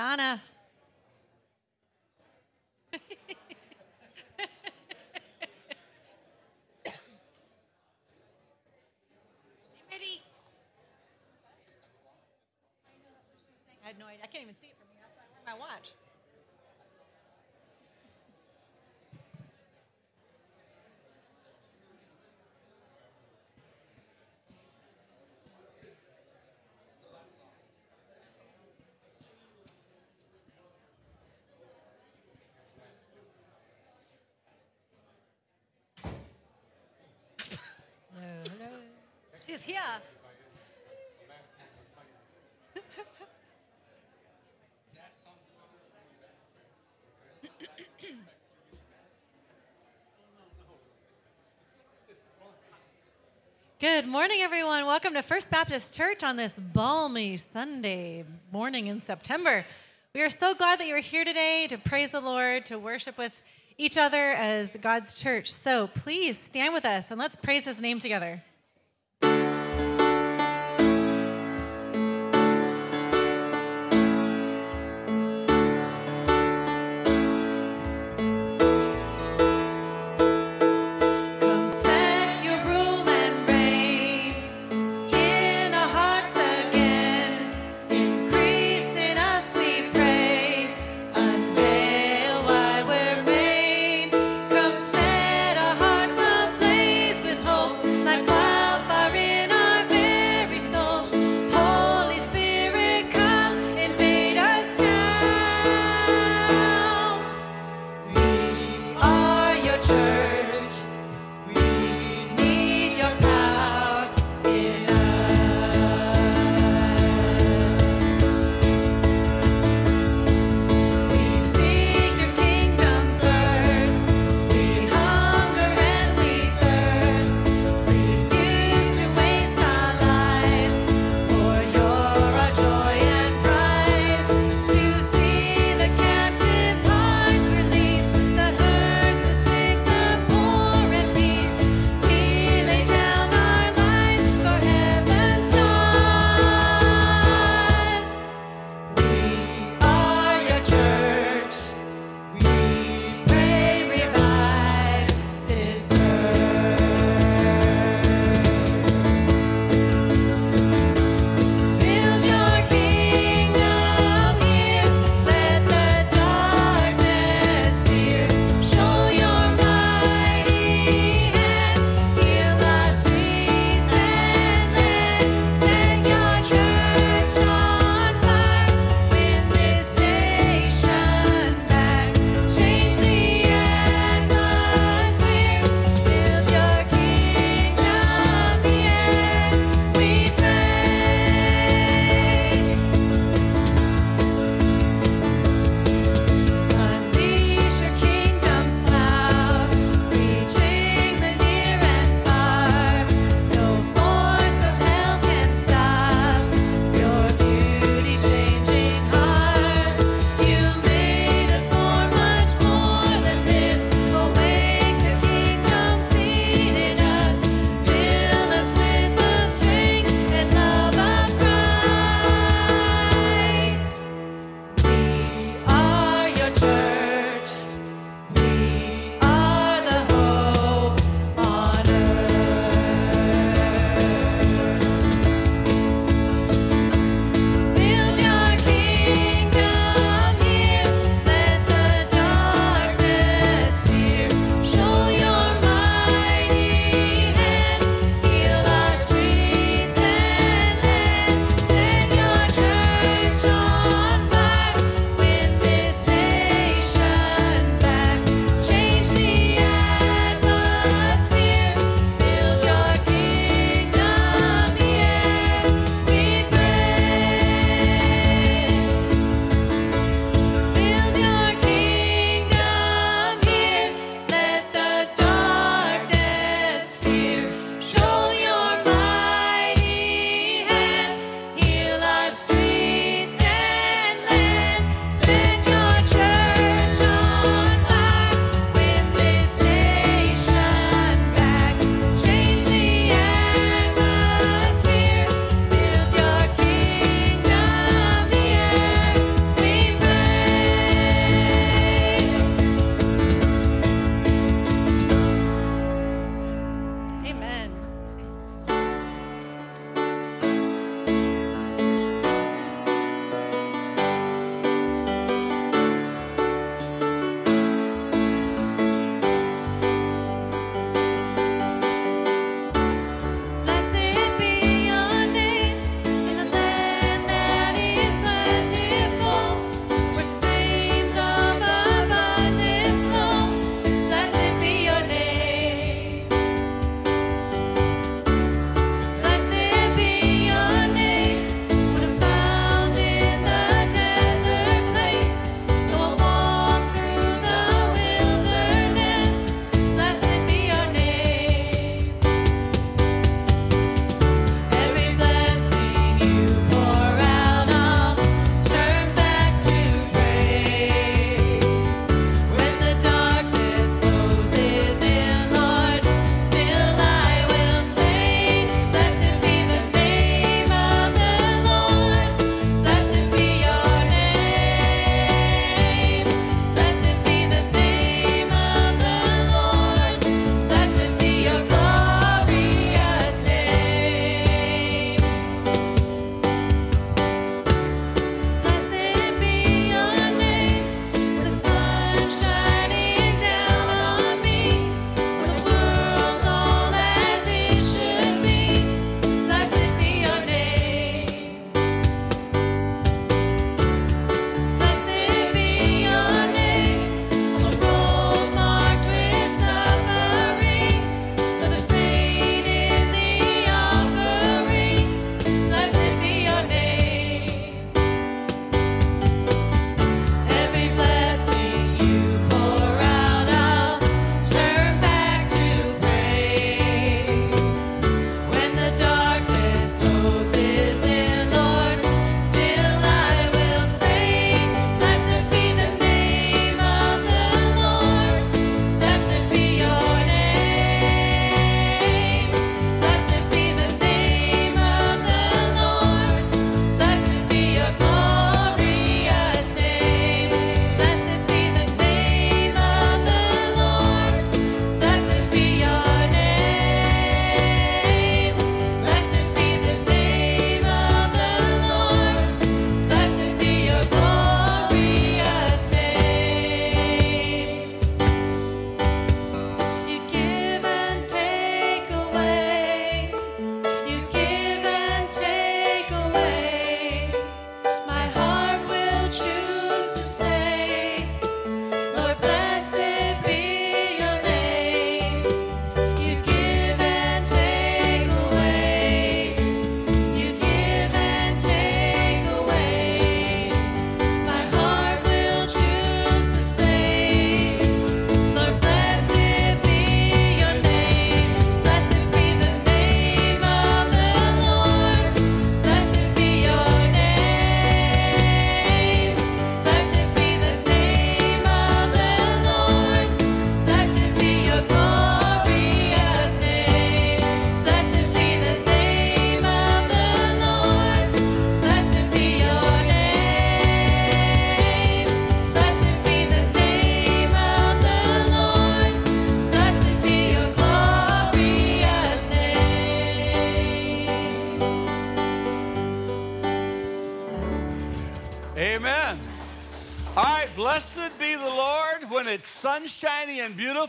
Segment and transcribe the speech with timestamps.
[0.00, 0.40] Donna.
[2.90, 3.04] Ready?
[13.68, 14.24] I had no idea.
[14.24, 15.04] I can't even see it from here.
[15.04, 15.92] That's why I wear my watch.
[39.50, 39.80] She's here.
[53.80, 54.86] Good morning, everyone.
[54.86, 59.66] Welcome to First Baptist Church on this balmy Sunday morning in September.
[60.14, 63.32] We are so glad that you're here today to praise the Lord, to worship with
[63.78, 65.52] each other as God's church.
[65.52, 68.44] So please stand with us and let's praise his name together.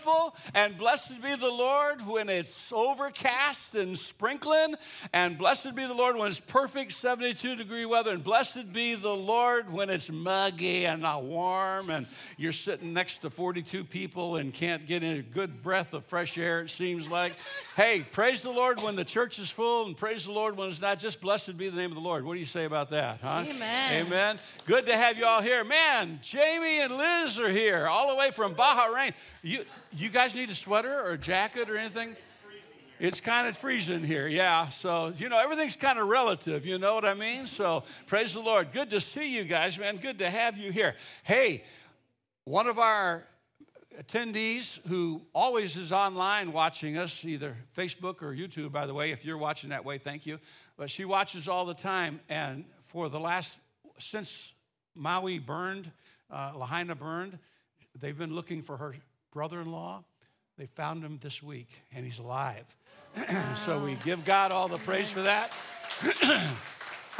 [0.01, 4.75] Beautiful, and blessed be the Lord when it's overcast and sprinkling,
[5.13, 9.15] and blessed be the Lord when it's perfect 72 degree weather, and blessed be the
[9.15, 14.53] Lord when it's muggy and not warm, and you're sitting next to 42 people and
[14.53, 17.33] can't get in a good breath of fresh air, it seems like.
[17.75, 20.81] hey, praise the Lord when the church is full, and praise the Lord when it's
[20.81, 20.99] not.
[20.99, 22.25] Just blessed be the name of the Lord.
[22.25, 23.43] What do you say about that, huh?
[23.47, 24.05] Amen.
[24.05, 24.39] Amen.
[24.65, 25.63] Good to have you all here.
[25.63, 29.13] Man, Jamie and Liz are here, all the way from Bahrain.
[29.43, 29.63] You,
[29.97, 32.15] you guys need a sweater or a jacket or anything?
[32.99, 34.67] It's kind of freezing here, yeah.
[34.67, 37.47] So, you know, everything's kind of relative, you know what I mean?
[37.47, 38.71] So, praise the Lord.
[38.71, 39.95] Good to see you guys, man.
[39.97, 40.95] Good to have you here.
[41.23, 41.63] Hey,
[42.45, 43.23] one of our
[43.99, 49.11] attendees who always is online watching us, either Facebook or YouTube, by the way.
[49.11, 50.39] If you're watching that way, thank you.
[50.77, 52.19] But she watches all the time.
[52.29, 53.51] And for the last,
[53.97, 54.53] since
[54.95, 55.91] Maui burned,
[56.29, 57.39] uh, Lahaina burned,
[57.99, 58.95] they've been looking for her
[59.31, 60.03] brother in law.
[60.57, 62.65] They found him this week, and he's alive.
[63.55, 65.51] so we give God all the praise for that.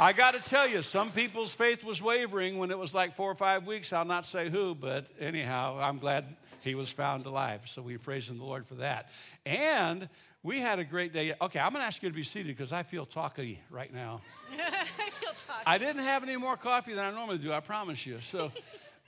[0.00, 3.30] I got to tell you, some people's faith was wavering when it was like four
[3.30, 3.92] or five weeks.
[3.92, 6.24] I'll not say who, but anyhow, I'm glad
[6.60, 7.62] he was found alive.
[7.66, 9.10] So we praise the Lord for that.
[9.44, 10.08] And
[10.42, 11.34] we had a great day.
[11.40, 14.22] Okay, I'm going to ask you to be seated because I feel talky right now.
[14.52, 15.62] I feel talky.
[15.66, 18.20] I didn't have any more coffee than I normally do, I promise you.
[18.20, 18.50] So,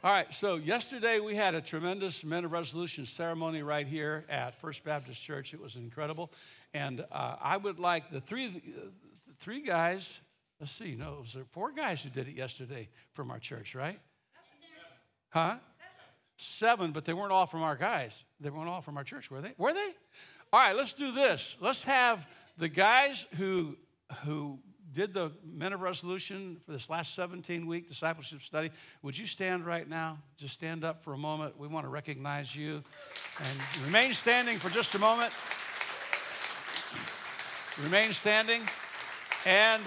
[0.05, 4.55] all right, so yesterday we had a tremendous Men of Resolution ceremony right here at
[4.55, 5.55] First Baptist Church.
[5.55, 6.31] It was incredible.
[6.75, 8.89] And uh, I would like the three, uh,
[9.39, 10.11] three guys,
[10.61, 13.75] let's see, no, it was there four guys who did it yesterday from our church,
[13.75, 13.99] right?
[15.31, 15.57] Huh?
[16.37, 18.25] Seven, but they weren't all from our guys.
[18.41, 19.55] They weren't all from our church, were they?
[19.57, 19.91] Were they?
[20.53, 21.57] All right, let's do this.
[21.61, 23.79] Let's have the guys who
[24.25, 24.59] who
[24.95, 28.71] did the Men of Resolution for this last 17 week discipleship study.
[29.03, 30.19] Would you stand right now?
[30.37, 31.59] Just stand up for a moment.
[31.59, 32.83] We want to recognize you
[33.39, 35.33] and remain standing for just a moment.
[37.83, 38.63] Remain standing.
[39.45, 39.83] And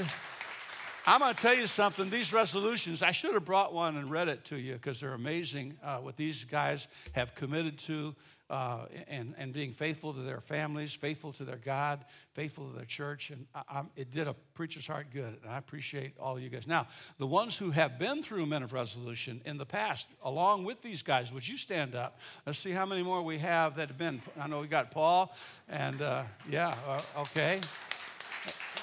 [1.09, 2.09] I'm going to tell you something.
[2.09, 5.77] These resolutions, I should have brought one and read it to you because they're amazing
[5.81, 8.13] uh, what these guys have committed to
[8.49, 12.83] uh, and, and being faithful to their families, faithful to their God, faithful to their
[12.83, 13.29] church.
[13.29, 15.37] And I, it did a preacher's heart good.
[15.43, 16.67] And I appreciate all of you guys.
[16.67, 16.87] Now,
[17.19, 21.03] the ones who have been through Men of Resolution in the past, along with these
[21.03, 22.19] guys, would you stand up?
[22.45, 24.21] Let's see how many more we have that have been.
[24.37, 25.33] I know we got Paul,
[25.69, 27.61] and uh, yeah, uh, okay.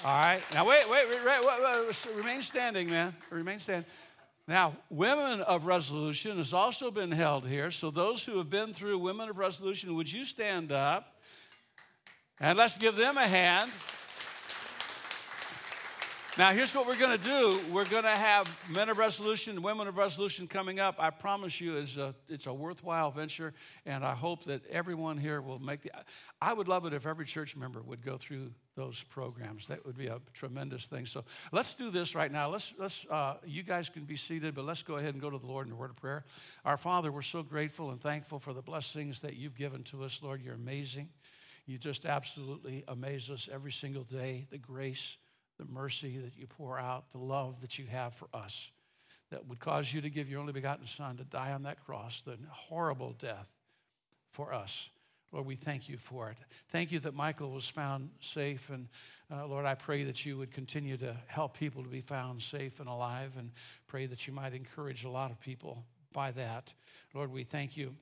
[0.05, 0.43] All right.
[0.53, 3.17] Now, wait, wait, wait, wait, remain standing, man.
[3.31, 3.87] Remain standing.
[4.47, 7.71] Now, Women of Resolution has also been held here.
[7.71, 11.23] So, those who have been through Women of Resolution, would you stand up?
[12.39, 13.71] And let's give them a hand.
[16.37, 17.61] Now, here's what we're going to do.
[17.73, 20.97] We're going to have men of resolution, women of resolution coming up.
[20.99, 23.55] I promise you, it's a, it's a worthwhile venture,
[23.87, 25.93] and I hope that everyone here will make the.
[26.43, 29.69] I would love it if every church member would go through those programs.
[29.69, 31.07] That would be a tremendous thing.
[31.07, 32.49] So let's do this right now.
[32.49, 35.38] Let's, let's uh, you guys can be seated, but let's go ahead and go to
[35.38, 36.25] the Lord in a word of prayer.
[36.64, 40.19] Our Father, we're so grateful and thankful for the blessings that you've given to us,
[40.21, 40.43] Lord.
[40.43, 41.11] You're amazing.
[41.64, 44.47] You just absolutely amaze us every single day.
[44.50, 45.17] The grace
[45.59, 48.71] the mercy that you pour out, the love that you have for us
[49.31, 52.23] that would cause you to give your only begotten Son to die on that cross,
[52.23, 53.49] the horrible death
[54.31, 54.89] for us.
[55.33, 56.37] Lord, we thank you for it.
[56.69, 58.71] Thank you that Michael was found safe.
[58.71, 58.89] And
[59.33, 62.79] uh, Lord, I pray that you would continue to help people to be found safe
[62.79, 63.51] and alive, and
[63.89, 66.73] pray that you might encourage a lot of people by that.
[67.15, 67.97] Lord, we thank you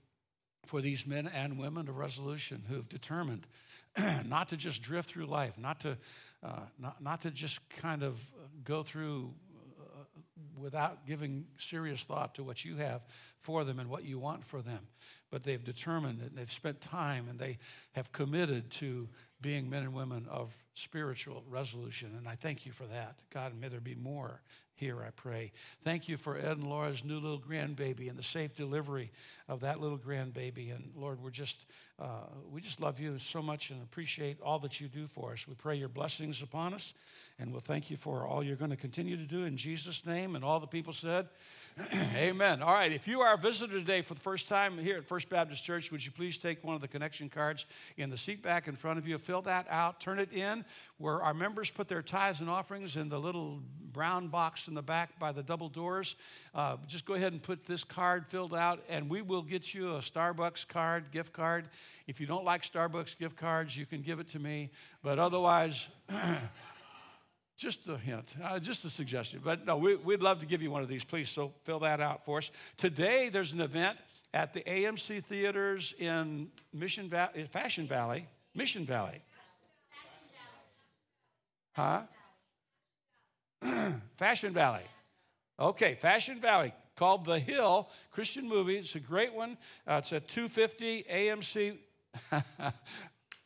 [0.67, 3.47] for these men and women of resolution who have determined
[4.27, 5.97] not to just drift through life, not to
[6.43, 8.33] uh, not, not to just kind of
[8.65, 9.33] go through
[9.81, 10.05] uh,
[10.57, 13.05] without giving serious thought to what you have
[13.39, 14.81] for them and what you want for them.
[15.31, 17.59] But they've determined and they've spent time and they
[17.93, 19.09] have committed to
[19.43, 22.15] being men and women of spiritual resolution.
[22.17, 23.17] And I thank you for that.
[23.31, 24.41] God, may there be more
[24.83, 25.53] here, I pray.
[25.85, 29.13] Thank you for Ed and Laura's new little grandbaby and the safe delivery
[29.49, 30.75] of that little grandbaby.
[30.75, 31.67] And Lord, we're just,
[32.01, 35.47] uh, we just love you so much and appreciate all that you do for us.
[35.47, 36.95] We pray your blessings upon us,
[37.39, 40.35] and we'll thank you for all you're going to continue to do in Jesus' name.
[40.35, 41.29] And all the people said,
[42.17, 42.61] Amen.
[42.61, 45.29] All right, if you are a visitor today for the first time here at First
[45.29, 48.67] Baptist Church, would you please take one of the connection cards in the seat back
[48.67, 50.63] in front of you, fill that out, turn it in
[50.99, 54.83] where our members put their tithes and offerings in the little brown box in the
[54.83, 56.17] back by the double doors.
[56.55, 59.89] Uh, just go ahead and put this card filled out, and we will get you
[59.93, 61.71] a Starbucks card, gift card.
[62.07, 64.69] If you don't like Starbucks gift cards, you can give it to me,
[65.03, 65.89] but otherwise,
[67.59, 69.41] Just a hint, uh, just a suggestion.
[69.45, 71.05] But no, we, would love to give you one of these.
[71.05, 72.51] Please, so fill that out for us.
[72.77, 73.99] Today, there's an event
[74.35, 79.23] at the AMC theaters in Mission Va- Fashion Valley, Mission Valley.
[81.73, 82.03] Huh?
[84.17, 84.83] Fashion Valley.
[85.59, 88.77] Okay, Fashion Valley called The Hill Christian movie.
[88.77, 89.57] It's a great one.
[89.87, 91.79] Uh, it's at 250 AMC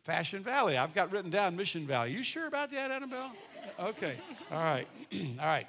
[0.02, 0.76] Fashion Valley.
[0.76, 2.12] I've got written down Mission Valley.
[2.12, 3.32] You sure about that, Annabelle?
[3.80, 4.16] Okay.
[4.50, 4.88] All right.
[5.40, 5.66] All right.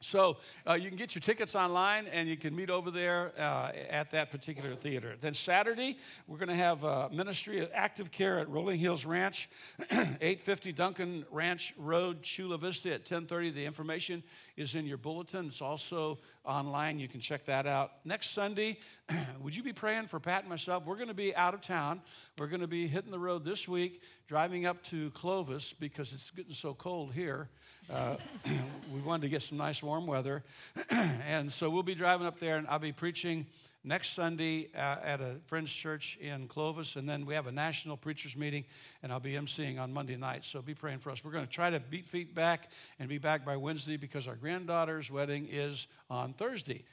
[0.00, 3.72] So uh, you can get your tickets online and you can meet over there uh,
[3.90, 5.16] at that particular theater.
[5.20, 9.50] Then Saturday, we're going to have a ministry of active care at Rolling Hills Ranch,
[9.90, 13.50] 850 Duncan Ranch Road, Chula Vista at 1030.
[13.50, 14.22] The information
[14.58, 15.46] is in your bulletin.
[15.46, 16.98] It's also online.
[16.98, 17.92] You can check that out.
[18.04, 18.78] Next Sunday,
[19.40, 20.84] would you be praying for Pat and myself?
[20.84, 22.02] We're going to be out of town.
[22.36, 26.30] We're going to be hitting the road this week, driving up to Clovis because it's
[26.32, 27.48] getting so cold here.
[27.90, 28.16] Uh,
[28.92, 30.42] we wanted to get some nice warm weather.
[30.90, 33.46] and so we'll be driving up there, and I'll be preaching
[33.88, 36.96] next Sunday uh, at a friend's church in Clovis.
[36.96, 38.64] And then we have a national preachers meeting,
[39.02, 40.44] and I'll be emceeing on Monday night.
[40.44, 41.24] So be praying for us.
[41.24, 44.36] We're going to try to beat feet back and be back by Wednesday because our
[44.36, 46.84] granddaughter's wedding is on Thursday.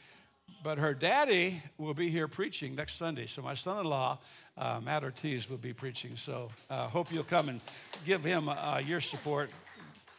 [0.63, 3.25] But her daddy will be here preaching next Sunday.
[3.25, 4.19] So my son in law,
[4.57, 6.15] uh, Matt Ortiz, will be preaching.
[6.15, 7.59] So uh, hope you'll come and
[8.05, 9.49] give him uh, your support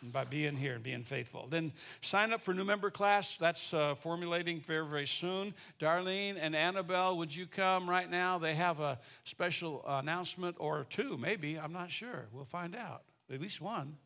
[0.03, 1.47] by being here and being faithful.
[1.49, 3.37] Then sign up for new member class.
[3.39, 5.55] That's uh, formulating very, very soon.
[5.79, 8.39] Darlene and Annabelle, would you come right now?
[8.39, 11.59] They have a special announcement or two, maybe.
[11.59, 12.27] I'm not sure.
[12.33, 13.03] We'll find out.
[13.33, 13.97] At least one.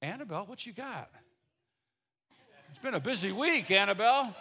[0.00, 1.10] Annabelle, what you got?
[2.70, 4.34] It's been a busy week, Annabelle.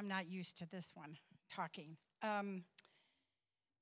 [0.00, 1.18] I'm not used to this one
[1.54, 1.94] talking.
[2.22, 2.62] Um,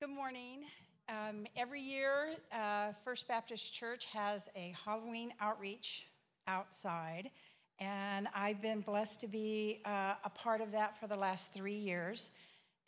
[0.01, 0.65] good morning.
[1.09, 6.09] Um, every year, uh, First Baptist Church has a Halloween outreach
[6.49, 7.31] outside,
[7.79, 11.79] and I've been blessed to be uh, a part of that for the last three
[11.79, 12.33] years.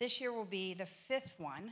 [0.01, 1.71] This year will be the fifth one,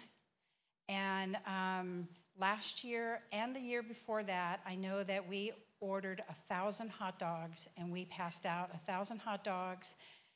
[0.88, 2.08] and um,
[2.40, 5.52] last year and the year before that, I know that we
[5.82, 9.96] ordered a thousand hot dogs, and we passed out a thousand hot dogs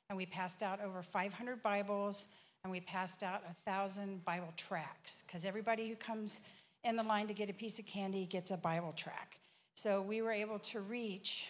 [0.09, 2.27] and we passed out over 500 Bibles,
[2.63, 6.39] and we passed out a thousand Bible tracts because everybody who comes
[6.83, 9.37] in the line to get a piece of candy gets a Bible tract.
[9.75, 11.47] So we were able to reach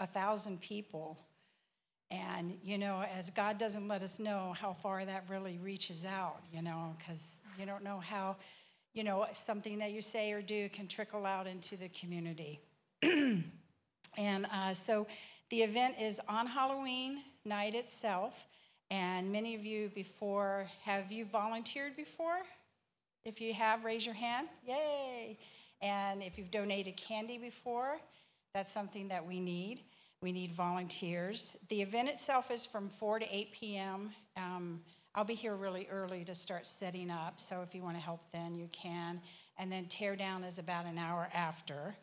[0.00, 1.18] a thousand people.
[2.10, 6.40] And, you know, as God doesn't let us know how far that really reaches out,
[6.52, 8.36] you know, because you don't know how,
[8.94, 12.60] you know, something that you say or do can trickle out into the community.
[13.02, 13.44] and
[14.52, 15.06] uh, so
[15.50, 18.46] the event is on Halloween night itself.
[18.90, 22.38] And many of you before, have you volunteered before?
[23.24, 24.48] If you have, raise your hand.
[24.66, 25.38] Yay!
[25.82, 27.98] And if you've donated candy before,
[28.54, 29.80] that's something that we need.
[30.20, 31.56] We need volunteers.
[31.68, 34.10] The event itself is from 4 to 8 p.m.
[34.36, 34.80] Um,
[35.14, 38.22] I'll be here really early to start setting up, so if you want to help
[38.32, 39.20] then, you can.
[39.58, 41.96] And then tear down is about an hour after.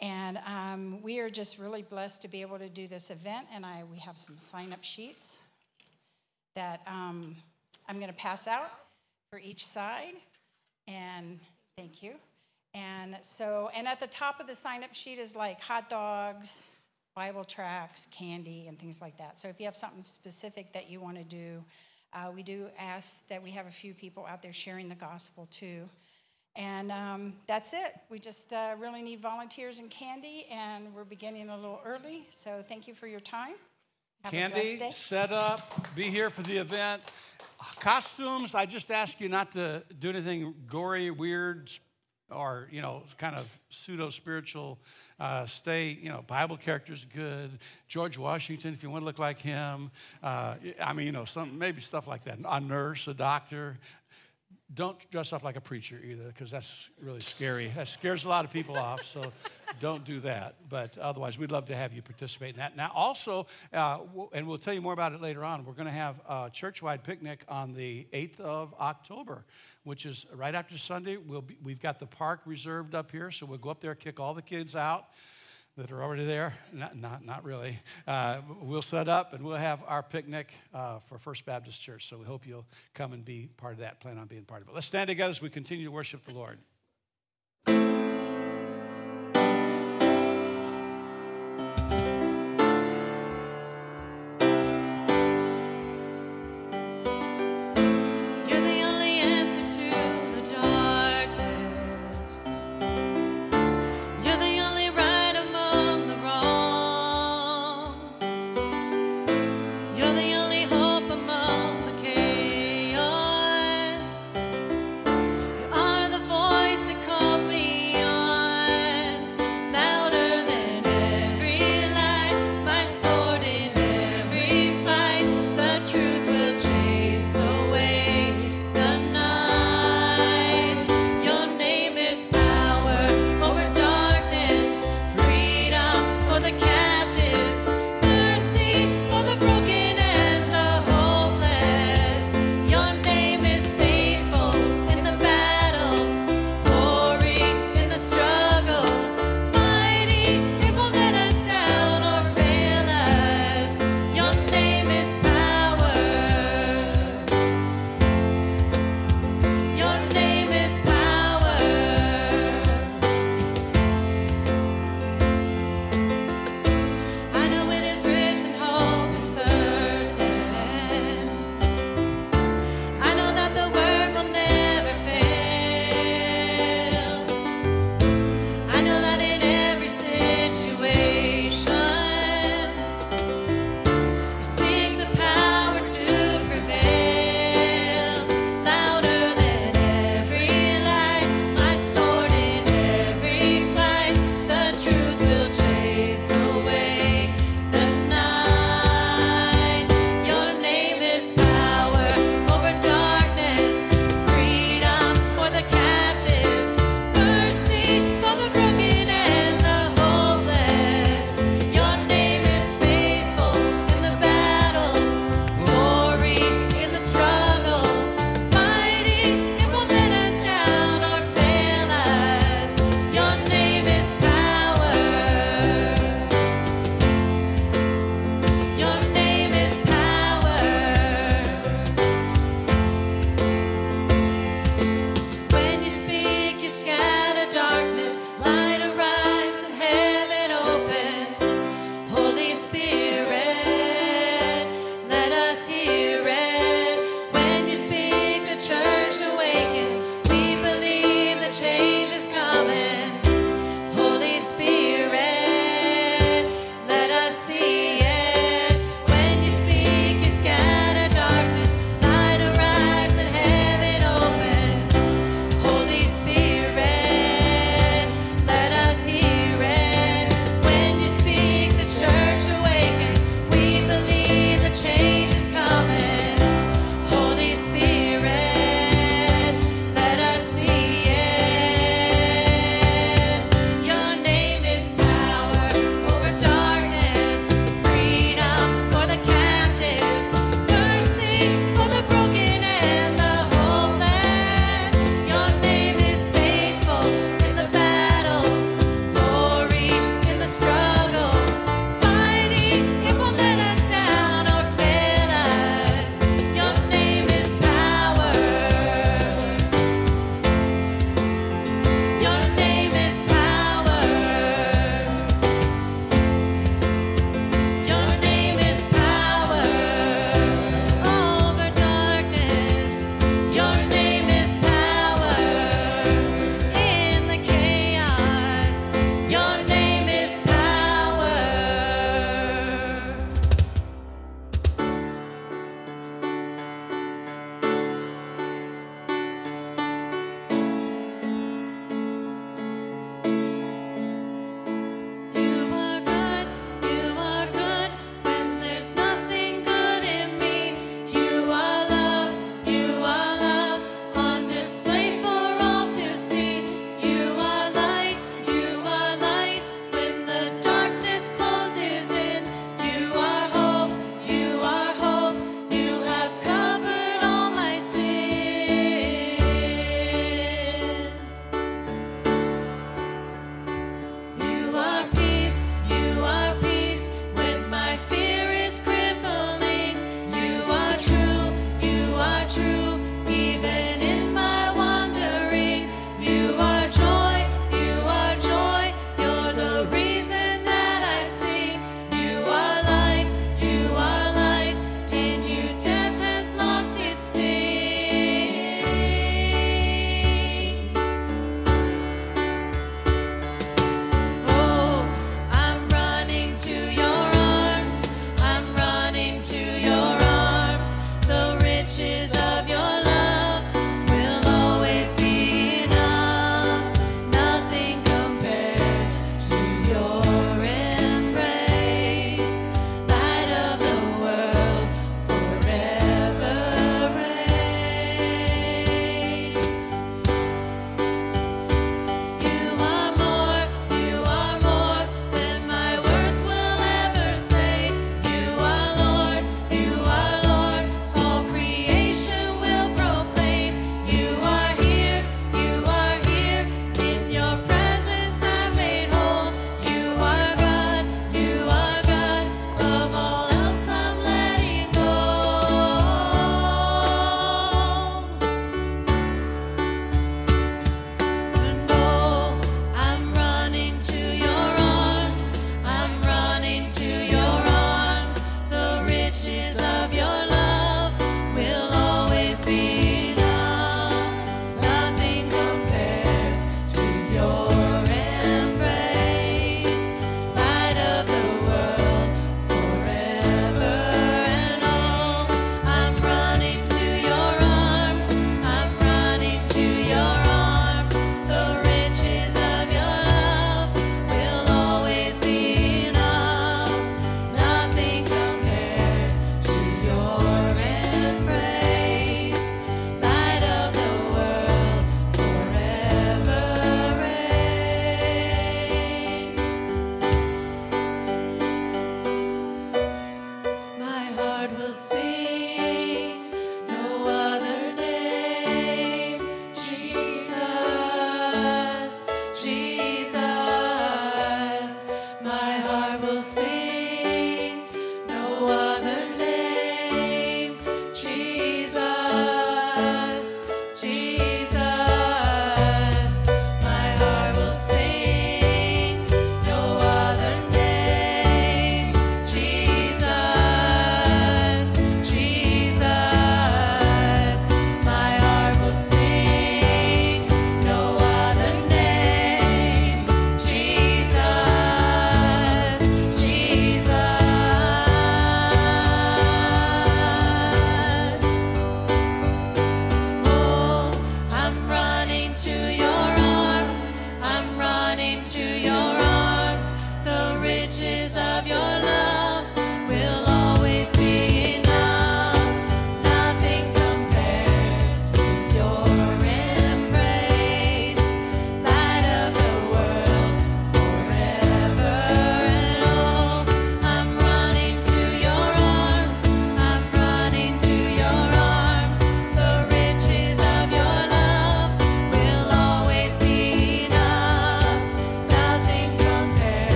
[0.00, 3.46] And um, we are just really blessed to be able to do this event.
[3.52, 5.36] And I, we have some sign up sheets
[6.54, 7.36] that um,
[7.88, 8.70] I'm going to pass out
[9.30, 10.14] for each side.
[10.86, 11.40] And
[11.76, 12.14] thank you.
[12.74, 16.54] And so, and at the top of the sign up sheet is like hot dogs,
[17.14, 19.38] Bible tracts, candy, and things like that.
[19.38, 21.64] So if you have something specific that you want to do,
[22.12, 25.48] uh, we do ask that we have a few people out there sharing the gospel
[25.50, 25.88] too.
[26.56, 27.96] And um, that's it.
[28.08, 32.26] We just uh, really need volunteers and candy, and we're beginning a little early.
[32.30, 33.54] So thank you for your time.
[34.22, 37.02] Have candy, set up, be here for the event.
[37.80, 41.70] Costumes, I just ask you not to do anything gory, weird,
[42.30, 44.78] or, you know, kind of pseudo spiritual.
[45.20, 47.50] Uh, stay, you know, Bible characters good.
[47.86, 49.90] George Washington, if you want to look like him.
[50.22, 52.38] Uh, I mean, you know, some maybe stuff like that.
[52.44, 53.78] A nurse, a doctor,
[54.74, 57.68] don't dress up like a preacher either, because that's really scary.
[57.76, 59.32] That scares a lot of people off, so
[59.80, 60.56] don't do that.
[60.68, 62.76] But otherwise, we'd love to have you participate in that.
[62.76, 63.98] Now, also, uh,
[64.32, 67.04] and we'll tell you more about it later on, we're going to have a church-wide
[67.04, 69.44] picnic on the 8th of October,
[69.84, 71.16] which is right after Sunday.
[71.16, 74.18] We'll be, we've got the park reserved up here, so we'll go up there, kick
[74.18, 75.06] all the kids out
[75.76, 76.54] that are already there.
[76.72, 77.78] Not, not, not really.
[78.06, 82.08] Uh, we'll set up and we'll have our picnic uh, for First Baptist Church.
[82.08, 84.00] So we hope you'll come and be part of that.
[84.00, 84.74] Plan on being part of it.
[84.74, 86.58] Let's stand together as we continue to worship the Lord.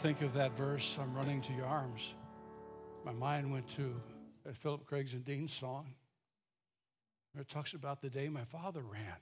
[0.00, 2.14] Think of that verse, I'm running to your arms.
[3.04, 4.00] My mind went to
[4.54, 5.92] Phillips Craig's and Dean's song.
[7.38, 9.18] It talks about the day my father ran.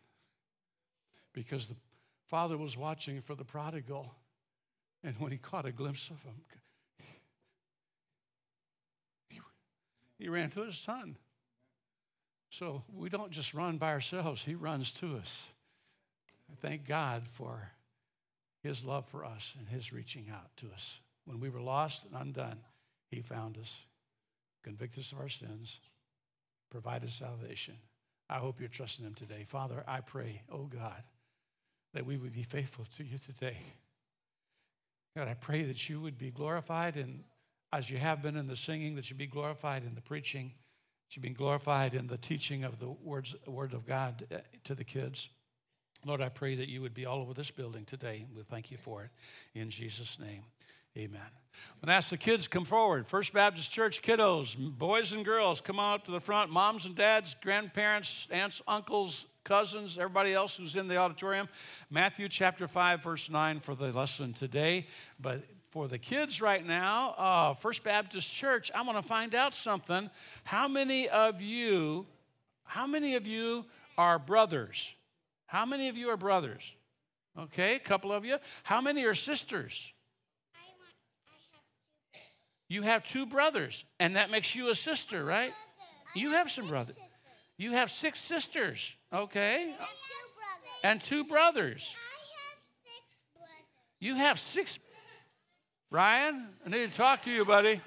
[1.33, 1.75] Because the
[2.27, 4.15] father was watching for the prodigal.
[5.03, 6.43] And when he caught a glimpse of him,
[9.29, 9.41] he,
[10.17, 11.17] he ran to his son.
[12.51, 15.43] So we don't just run by ourselves, he runs to us.
[16.63, 17.73] Thank God for
[18.69, 20.99] his love for us and his reaching out to us.
[21.25, 22.59] When we were lost and undone,
[23.11, 23.77] he found us,
[24.63, 25.79] convicted us of our sins,
[26.71, 27.75] provided salvation.
[28.29, 29.45] I hope you're trusting him today.
[29.47, 31.03] Father, I pray, oh God,
[31.95, 33.57] that we would be faithful to you today.
[35.17, 37.25] God, I pray that you would be glorified and
[37.73, 40.53] as you have been in the singing, that you be glorified in the preaching,
[41.09, 44.75] that you be glorified in the teaching of the words, word of God uh, to
[44.75, 45.29] the kids.
[46.05, 48.25] Lord, I pray that you would be all over this building today.
[48.37, 49.11] We thank you for it.
[49.59, 50.43] In Jesus' name,
[50.97, 51.21] amen.
[51.21, 53.07] I'm going to ask the kids come forward.
[53.07, 56.51] First Baptist Church kiddos, boys and girls, come on up to the front.
[56.51, 61.49] Moms and dads, grandparents, aunts, uncles, cousins, everybody else who's in the auditorium.
[61.91, 64.87] Matthew chapter 5, verse 9 for the lesson today.
[65.21, 69.53] But for the kids right now, uh, First Baptist Church, I want to find out
[69.53, 70.09] something.
[70.45, 72.07] How many of you,
[72.65, 73.65] how many of you
[73.97, 74.95] are brothers?
[75.49, 76.77] How many of you are brothers?
[77.39, 78.37] Okay, a couple of you.
[78.65, 79.93] How many are sisters?
[82.69, 85.53] You have two brothers, and that makes you a sister, right?
[86.15, 86.97] You have some brothers.
[87.57, 89.75] You have six sisters, okay?
[90.85, 91.97] And two brothers.
[94.01, 94.79] You have six.
[95.91, 97.81] Ryan, I need to talk to you, buddy.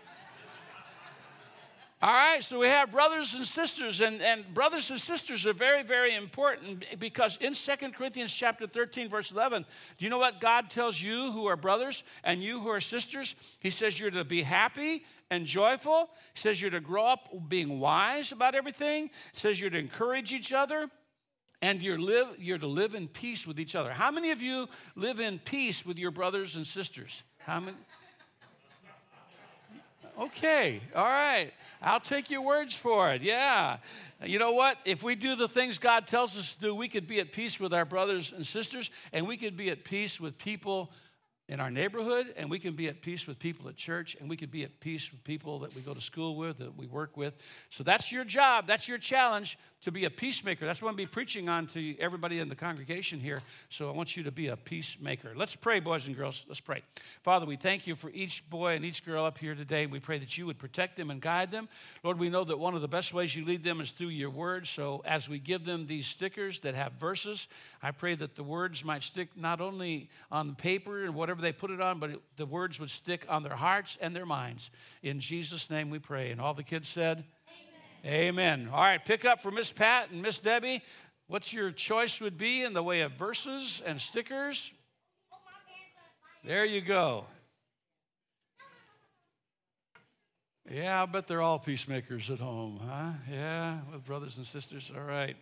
[2.03, 5.83] All right, so we have brothers and sisters, and, and brothers and sisters are very,
[5.83, 9.63] very important because in Second Corinthians chapter 13, verse 11,
[9.99, 13.35] do you know what God tells you who are brothers and you who are sisters?
[13.59, 16.09] He says you're to be happy and joyful.
[16.33, 19.11] He says you're to grow up being wise about everything.
[19.33, 20.89] He says you're to encourage each other
[21.61, 23.91] and you're, live, you're to live in peace with each other.
[23.91, 27.21] How many of you live in peace with your brothers and sisters?
[27.37, 27.77] How many?
[30.21, 31.49] Okay, all right.
[31.81, 33.23] I'll take your words for it.
[33.23, 33.77] Yeah.
[34.23, 34.77] You know what?
[34.85, 37.59] If we do the things God tells us to do, we could be at peace
[37.59, 40.91] with our brothers and sisters, and we could be at peace with people
[41.51, 44.37] in our neighborhood, and we can be at peace with people at church, and we
[44.37, 47.17] can be at peace with people that we go to school with, that we work
[47.17, 47.33] with.
[47.69, 50.65] So that's your job, that's your challenge to be a peacemaker.
[50.65, 53.39] That's what I'm be preaching on to everybody in the congregation here.
[53.67, 55.33] So I want you to be a peacemaker.
[55.35, 56.45] Let's pray, boys and girls.
[56.47, 56.83] Let's pray.
[57.21, 59.87] Father, we thank you for each boy and each girl up here today.
[59.87, 61.67] We pray that you would protect them and guide them.
[62.01, 64.29] Lord, we know that one of the best ways you lead them is through your
[64.29, 64.67] word.
[64.67, 67.47] So as we give them these stickers that have verses,
[67.83, 71.51] I pray that the words might stick not only on the paper and whatever they
[71.51, 74.71] put it on, but it, the words would stick on their hearts and their minds.
[75.03, 76.31] In Jesus' name we pray.
[76.31, 77.25] And all the kids said,
[78.05, 78.69] Amen.
[78.71, 80.81] All right, pick up for Miss Pat and Miss Debbie.
[81.27, 84.71] What's your choice would be in the way of verses and stickers?
[86.43, 87.25] There you go.
[90.69, 93.11] Yeah, I bet they're all peacemakers at home, huh?
[93.29, 94.91] Yeah, with brothers and sisters.
[94.95, 95.35] All right.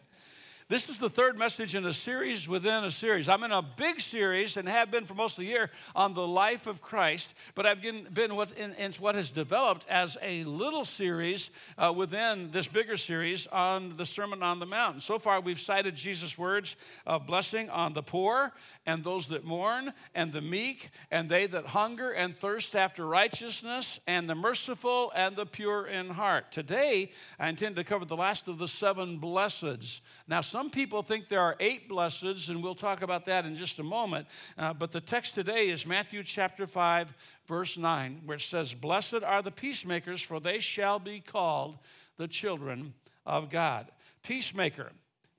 [0.70, 3.28] This is the third message in a series within a series.
[3.28, 6.28] I'm in a big series and have been for most of the year on the
[6.28, 10.86] life of Christ, but I've been what, in, in what has developed as a little
[10.86, 15.02] series uh, within this bigger series on the Sermon on the Mount.
[15.02, 16.76] So far, we've cited Jesus' words
[17.08, 18.54] of blessing on the poor
[18.86, 24.00] and those that mourn and the meek and they that hunger and thirst after righteousness
[24.06, 26.52] and the merciful and the pure in heart.
[26.52, 30.02] Today, I intend to cover the last of the seven blesseds.
[30.28, 33.56] Now, some some people think there are eight blesseds, and we'll talk about that in
[33.56, 34.28] just a moment.
[34.58, 37.16] Uh, but the text today is Matthew chapter 5,
[37.48, 41.78] verse 9, where it says, Blessed are the peacemakers, for they shall be called
[42.18, 42.94] the children
[43.26, 43.88] of God.
[44.22, 44.92] Peacemaker,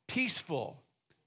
[0.08, 0.80] peaceful,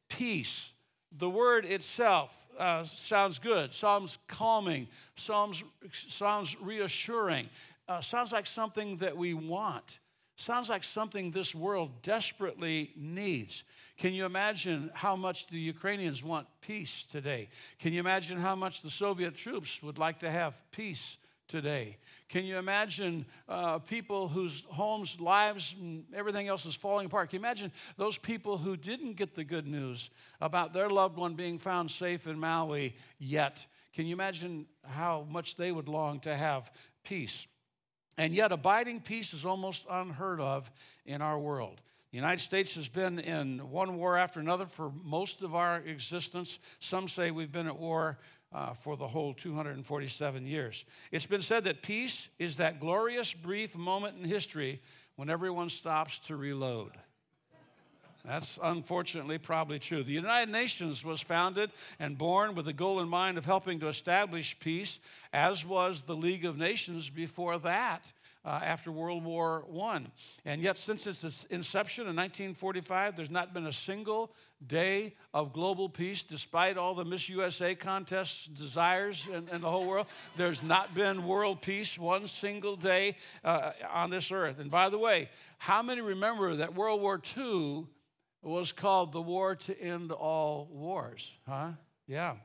[0.10, 0.72] peace.
[1.16, 7.48] The word itself uh, sounds good, sounds calming, sounds, sounds reassuring,
[7.88, 10.00] uh, sounds like something that we want.
[10.36, 13.64] Sounds like something this world desperately needs.
[14.04, 17.48] Can you imagine how much the Ukrainians want peace today?
[17.80, 21.16] Can you imagine how much the Soviet troops would like to have peace
[21.48, 21.96] today?
[22.28, 27.30] Can you imagine uh, people whose homes, lives, and everything else is falling apart?
[27.30, 30.10] Can you imagine those people who didn't get the good news
[30.42, 33.66] about their loved one being found safe in Maui yet?
[33.94, 36.70] Can you imagine how much they would long to have
[37.06, 37.48] peace?
[38.18, 40.70] And yet, abiding peace is almost unheard of
[41.06, 41.80] in our world.
[42.14, 46.60] The United States has been in one war after another for most of our existence.
[46.78, 48.20] Some say we've been at war
[48.52, 50.86] uh, for the whole 247 years.
[51.12, 54.80] It's been said that peace is that glorious, brief moment in history
[55.16, 56.92] when everyone stops to reload.
[58.24, 60.04] That's unfortunately probably true.
[60.04, 63.88] The United Nations was founded and born with the goal in mind of helping to
[63.88, 65.00] establish peace,
[65.34, 68.14] as was the League of Nations before that
[68.46, 70.02] uh, after World War I.
[70.46, 74.32] And yet, since its inception in 1945, there's not been a single
[74.66, 79.88] day of global peace, despite all the Miss USA contests, desires in, in the whole
[79.88, 80.08] world.
[80.36, 84.60] There's not been world peace one single day uh, on this earth.
[84.60, 87.86] And by the way, how many remember that World War II
[88.42, 91.34] was called the war to end all wars?
[91.48, 91.72] Huh?
[92.08, 92.36] Yeah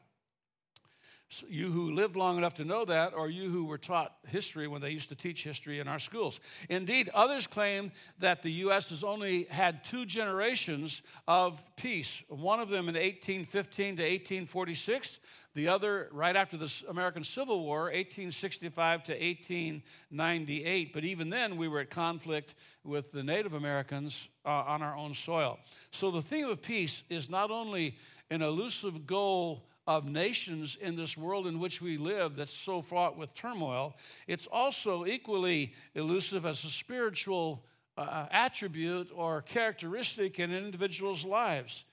[1.48, 4.80] you who lived long enough to know that, or you who were taught history when
[4.80, 6.40] they used to teach history in our schools.
[6.70, 8.88] Indeed, others claim that the U.S.
[8.88, 15.20] has only had two generations of peace one of them in 1815 to 1846,
[15.54, 20.92] the other right after the American Civil War, 1865 to 1898.
[20.92, 22.54] But even then, we were at conflict
[22.84, 25.58] with the Native Americans uh, on our own soil.
[25.90, 27.96] So the theme of peace is not only
[28.30, 33.16] an elusive goal of nations in this world in which we live that's so fraught
[33.16, 37.64] with turmoil, it's also equally elusive as a spiritual
[37.96, 41.84] uh, attribute or characteristic in an individual's lives.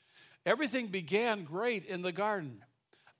[0.46, 2.62] Everything began great in the garden.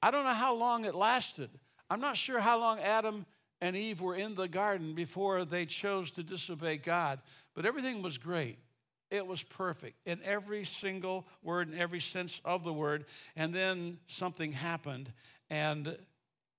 [0.04, 1.50] I don't know how long it lasted.
[1.90, 3.26] I'm not sure how long Adam
[3.62, 7.22] and Eve were in the garden before they chose to disobey God,
[7.54, 8.58] but everything was great.
[9.12, 13.06] It was perfect in every single word, in every sense of the word.
[13.36, 15.12] And then something happened,
[15.50, 15.98] and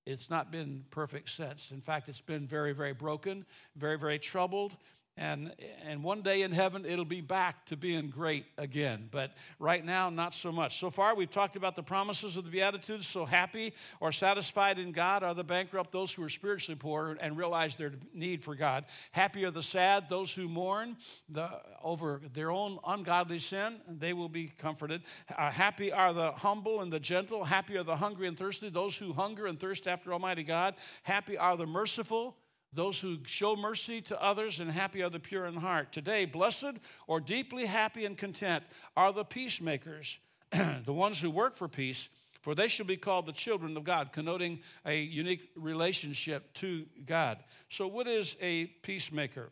[0.05, 1.71] it's not been perfect since.
[1.71, 3.45] In fact, it's been very, very broken,
[3.75, 4.77] very, very troubled.
[5.17, 5.51] And,
[5.83, 9.09] and one day in heaven, it'll be back to being great again.
[9.09, 10.79] But right now, not so much.
[10.79, 13.07] So far, we've talked about the promises of the Beatitudes.
[13.07, 17.35] So happy or satisfied in God are the bankrupt, those who are spiritually poor and
[17.35, 18.85] realize their need for God.
[19.11, 20.97] Happy are the sad, those who mourn
[21.29, 21.49] the,
[21.83, 25.01] over their own ungodly sin, they will be comforted.
[25.35, 27.43] Uh, happy are the humble and the gentle.
[27.43, 30.75] Happy are the hungry and thirsty, those who hunger and thirst after Almighty God.
[31.01, 32.37] Happy are the merciful
[32.77, 35.91] those who show mercy to others, and happy are the pure in heart.
[35.91, 38.63] Today, blessed or deeply happy and content
[38.95, 40.19] are the peacemakers,
[40.51, 42.07] the ones who work for peace,
[42.43, 47.39] for they shall be called the children of God, connoting a unique relationship to God.
[47.67, 49.49] So, what is a peacemaker?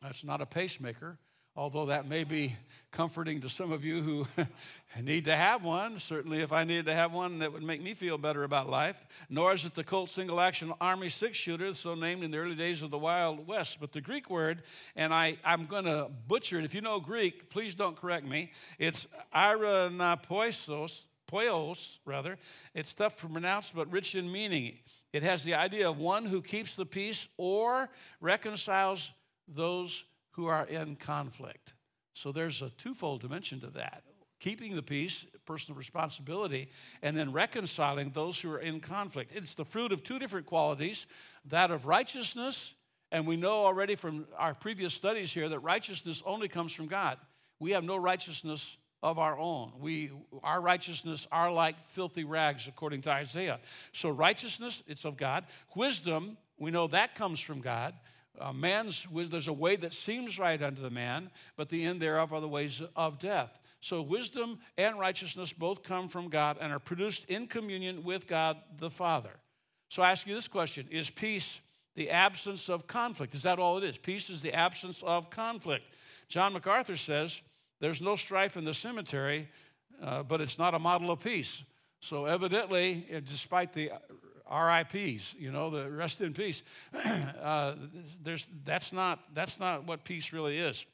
[0.00, 1.18] That's not a pacemaker
[1.58, 2.54] although that may be
[2.92, 4.26] comforting to some of you who
[5.02, 5.98] need to have one.
[5.98, 9.04] Certainly, if I needed to have one, that would make me feel better about life.
[9.28, 12.54] Nor is it the Colt Single Action Army Six Shooter, so named in the early
[12.54, 13.78] days of the Wild West.
[13.80, 14.62] But the Greek word,
[14.94, 16.64] and I, I'm going to butcher it.
[16.64, 18.52] If you know Greek, please don't correct me.
[18.78, 21.00] It's iranapoisos,
[21.30, 22.38] poios, rather.
[22.72, 24.78] It's tough to pronounce, but rich in meaning.
[25.12, 27.90] It has the idea of one who keeps the peace or
[28.20, 29.10] reconciles
[29.48, 30.04] those
[30.38, 31.74] who are in conflict.
[32.12, 34.04] So there's a twofold dimension to that
[34.38, 36.68] keeping the peace, personal responsibility,
[37.02, 39.32] and then reconciling those who are in conflict.
[39.34, 41.06] It's the fruit of two different qualities
[41.46, 42.72] that of righteousness,
[43.10, 47.18] and we know already from our previous studies here that righteousness only comes from God.
[47.58, 49.72] We have no righteousness of our own.
[49.80, 50.12] We,
[50.44, 53.58] our righteousness are like filthy rags, according to Isaiah.
[53.92, 55.46] So, righteousness, it's of God.
[55.74, 57.92] Wisdom, we know that comes from God
[58.40, 62.32] uh, man's there's a way that seems right unto the man, but the end thereof
[62.32, 63.60] are the ways of death.
[63.80, 68.56] So wisdom and righteousness both come from God and are produced in communion with God
[68.78, 69.30] the Father.
[69.88, 71.58] So I ask you this question Is peace
[71.94, 73.34] the absence of conflict?
[73.34, 73.98] Is that all it is?
[73.98, 75.84] Peace is the absence of conflict.
[76.28, 77.40] John MacArthur says
[77.80, 79.48] there's no strife in the cemetery,
[80.02, 81.62] uh, but it's not a model of peace.
[82.00, 83.92] So evidently, despite the
[84.50, 86.62] RIPs, you know, the rest in peace.
[87.42, 87.74] uh,
[88.22, 90.84] there's, that's, not, that's not what peace really is.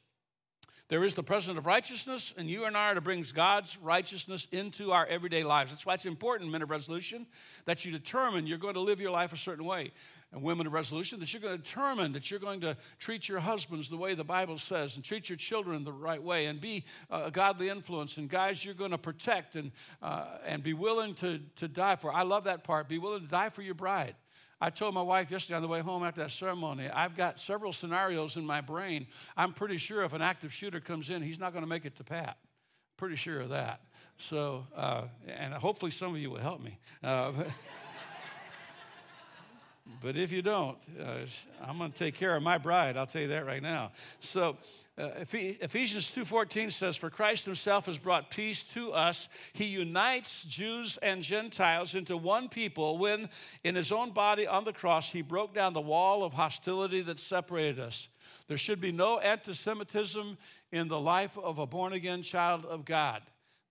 [0.87, 4.45] There is the presence of righteousness, and you and I are to bring God's righteousness
[4.51, 5.71] into our everyday lives.
[5.71, 7.25] That's why it's important, men of resolution,
[7.65, 9.91] that you determine you're going to live your life a certain way.
[10.35, 13.39] And women of resolution, that you're going to determine that you're going to treat your
[13.39, 16.83] husbands the way the Bible says, and treat your children the right way, and be
[17.09, 18.17] a godly influence.
[18.17, 19.71] And guys, you're going to protect and,
[20.01, 22.13] uh, and be willing to, to die for.
[22.13, 22.89] I love that part.
[22.89, 24.13] Be willing to die for your bride.
[24.59, 27.71] I told my wife yesterday on the way home after that ceremony, I've got several
[27.71, 29.07] scenarios in my brain.
[29.37, 31.95] I'm pretty sure if an active shooter comes in, he's not going to make it
[31.95, 32.37] to Pat.
[32.97, 33.79] Pretty sure of that.
[34.17, 36.77] So, uh, and hopefully some of you will help me.
[37.01, 37.31] Uh,
[40.01, 41.17] but, if you don't, uh,
[41.61, 42.97] I'm going to take care of my bride.
[42.97, 43.91] I'll tell you that right now.
[44.19, 44.57] So
[44.97, 49.27] uh, Ephesians 2:14 says, "For Christ himself has brought peace to us.
[49.53, 53.29] He unites Jews and Gentiles into one people when
[53.63, 57.19] in his own body on the cross he broke down the wall of hostility that
[57.19, 58.07] separated us."
[58.47, 60.37] There should be no anti-Semitism
[60.71, 63.21] in the life of a born-again child of God.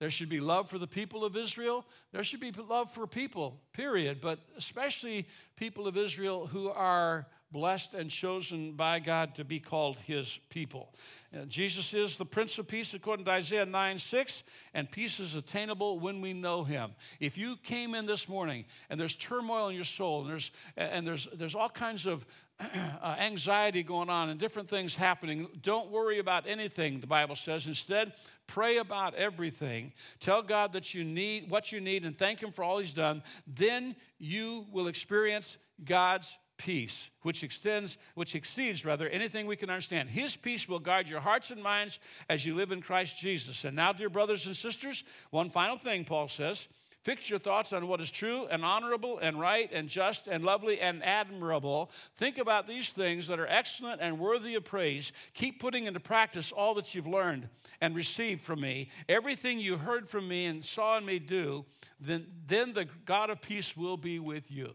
[0.00, 1.84] There should be love for the people of Israel.
[2.12, 5.26] There should be love for people, period, but especially
[5.56, 10.92] people of Israel who are blessed and chosen by God to be called his people.
[11.32, 14.42] Uh, Jesus is the Prince of Peace according to Isaiah 9 6,
[14.74, 16.90] and peace is attainable when we know him.
[17.20, 21.06] If you came in this morning and there's turmoil in your soul and there's, and
[21.06, 22.26] there's, there's all kinds of
[22.60, 27.68] uh, anxiety going on and different things happening, don't worry about anything, the Bible says.
[27.68, 28.14] Instead,
[28.48, 29.92] pray about everything.
[30.18, 33.22] Tell God that you need what you need and thank him for all he's done.
[33.46, 40.08] Then you will experience God's peace, which extends, which exceeds rather anything we can understand.
[40.08, 41.98] His peace will guard your hearts and minds
[42.30, 43.64] as you live in Christ Jesus.
[43.64, 46.66] And now, dear brothers and sisters, one final thing, Paul says.
[47.04, 50.80] Fix your thoughts on what is true and honorable and right and just and lovely
[50.80, 51.90] and admirable.
[52.16, 55.12] Think about these things that are excellent and worthy of praise.
[55.34, 57.50] Keep putting into practice all that you've learned
[57.82, 58.88] and received from me.
[59.06, 61.66] Everything you heard from me and saw in me do,
[62.00, 64.72] then, then the God of peace will be with you.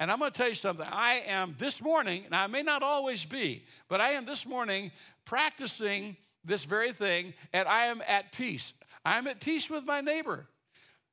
[0.00, 0.86] And I'm going to tell you something.
[0.90, 4.90] I am this morning, and I may not always be, but I am this morning
[5.24, 8.72] practicing this very thing, and I am at peace.
[9.04, 10.48] I'm at peace with my neighbor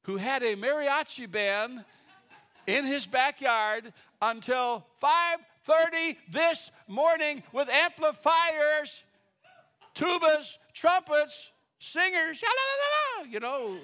[0.05, 1.83] who had a mariachi band
[2.67, 3.91] in his backyard
[4.21, 9.03] until 5:30 this morning with amplifiers,
[9.93, 12.43] tubas, trumpets, singers,
[13.29, 13.77] you know.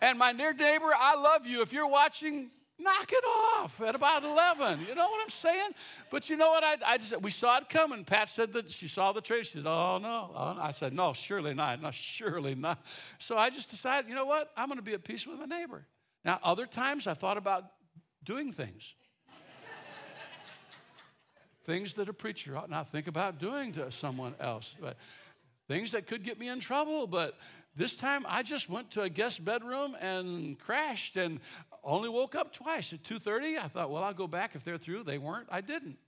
[0.00, 1.62] And my near neighbor, I love you.
[1.62, 4.80] If you're watching, knock it off at about 11.
[4.86, 5.70] You know what I'm saying?
[6.10, 6.64] But you know what?
[6.64, 8.04] I, I just, we saw it coming.
[8.04, 9.44] Pat said that she saw the tree.
[9.44, 10.30] She said, oh, no.
[10.34, 11.80] Oh, I said, no, surely not.
[11.80, 12.84] No, surely not.
[13.18, 14.50] So I just decided, you know what?
[14.56, 15.86] I'm going to be at peace with my neighbor.
[16.24, 17.64] Now, other times I thought about
[18.24, 18.94] doing things.
[21.64, 24.74] things that a preacher ought not think about doing to someone else.
[24.80, 24.96] But
[25.68, 27.06] things that could get me in trouble.
[27.06, 27.38] But
[27.76, 31.40] this time I just went to a guest bedroom and crashed and
[31.84, 32.92] only woke up twice.
[32.92, 35.04] At 2:30, I thought, well, I'll go back if they're through.
[35.04, 35.48] They weren't.
[35.50, 35.98] I didn't.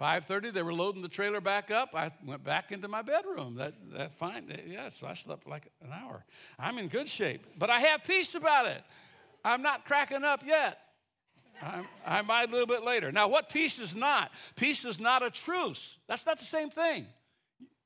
[0.00, 1.94] 5:30, they were loading the trailer back up.
[1.94, 3.54] I went back into my bedroom.
[3.56, 4.52] That that's fine.
[4.66, 6.24] Yes, I slept like an hour.
[6.58, 8.82] I'm in good shape, but I have peace about it.
[9.44, 10.80] I'm not cracking up yet.
[11.62, 13.12] I'm, I might a little bit later.
[13.12, 14.32] Now, what peace is not?
[14.56, 15.98] Peace is not a truce.
[16.08, 17.06] That's not the same thing.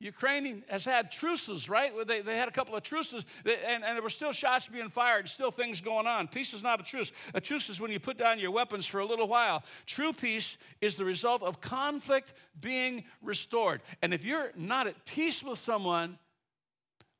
[0.01, 1.93] Ukraine has had truces, right?
[2.07, 5.29] They, they had a couple of truces, and, and there were still shots being fired,
[5.29, 6.29] still things going on.
[6.29, 7.11] Peace is not a truce.
[7.35, 9.65] A truce is when you put down your weapons for a little while.
[9.87, 13.81] True peace is the result of conflict being restored.
[14.01, 16.19] And if you're not at peace with someone,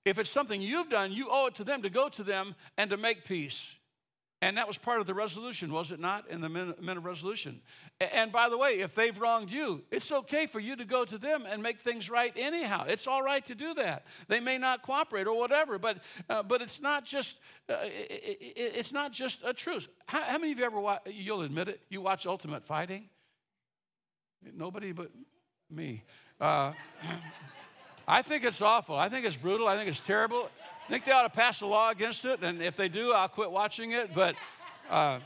[0.05, 2.91] if it's something you've done, you owe it to them to go to them and
[2.91, 3.61] to make peace.
[4.41, 7.61] And that was part of the resolution, was it not, in the men, of resolution?
[8.13, 11.19] And by the way, if they've wronged you, it's okay for you to go to
[11.19, 12.85] them and make things right anyhow.
[12.87, 14.07] It's all right to do that.
[14.29, 15.99] They may not cooperate or whatever, but,
[16.31, 17.37] uh, but it's, not just,
[17.69, 19.89] uh, it, it, it's not just a truce.
[20.07, 23.09] How, how many of you ever, watch, you'll admit it, you watch Ultimate Fighting?
[24.55, 25.11] Nobody but
[25.69, 26.05] me.
[26.41, 26.73] Uh,
[28.07, 28.95] I think it's awful.
[28.95, 29.67] I think it's brutal.
[29.67, 30.49] I think it's terrible.
[30.89, 33.29] I think they ought to pass a law against it, and if they do, I'll
[33.29, 34.15] quit watching it.
[34.15, 34.37] But,
[34.89, 35.19] uh,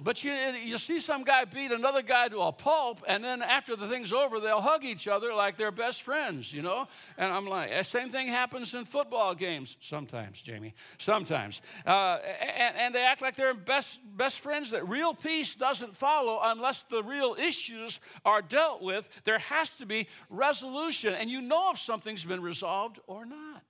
[0.00, 3.76] but you, you see some guy beat another guy to a pulp, and then after
[3.76, 6.88] the thing's over, they'll hug each other like they're best friends, you know?
[7.18, 11.60] And I'm like, the same thing happens in football games sometimes, Jamie, sometimes.
[11.84, 14.70] Uh, and, and they act like they're best, best friends.
[14.70, 19.10] That real peace doesn't follow unless the real issues are dealt with.
[19.24, 23.62] There has to be resolution, and you know if something's been resolved or not.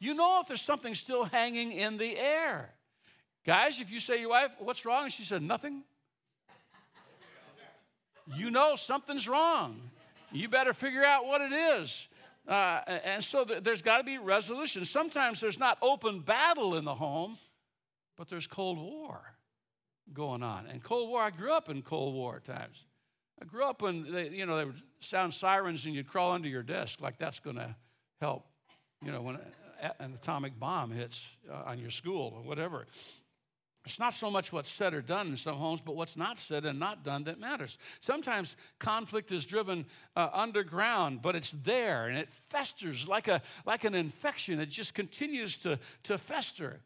[0.00, 2.70] You know if there's something still hanging in the air.
[3.44, 5.04] Guys, if you say your wife, What's wrong?
[5.04, 5.82] And she said, Nothing.
[8.36, 9.80] You know something's wrong.
[10.32, 12.06] You better figure out what it is.
[12.46, 14.84] Uh, and so th- there's got to be resolution.
[14.84, 17.36] Sometimes there's not open battle in the home,
[18.16, 19.20] but there's Cold War
[20.12, 20.66] going on.
[20.66, 22.84] And Cold War, I grew up in Cold War times.
[23.40, 26.48] I grew up when they, you know they would sound sirens and you'd crawl under
[26.48, 27.76] your desk like that's going to
[28.20, 28.46] help.
[29.04, 29.38] You know when
[29.98, 32.86] an atomic bomb hits uh, on your school or whatever.
[33.84, 36.66] It's not so much what's said or done in some homes, but what's not said
[36.66, 37.78] and not done that matters.
[38.00, 43.84] Sometimes conflict is driven uh, underground, but it's there and it festers like, a, like
[43.84, 44.60] an infection.
[44.60, 46.80] It just continues to, to fester.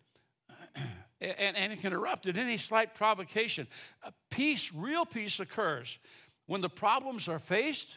[1.20, 3.66] and, and it can erupt at any slight provocation.
[4.30, 5.98] Peace, real peace, occurs
[6.46, 7.96] when the problems are faced,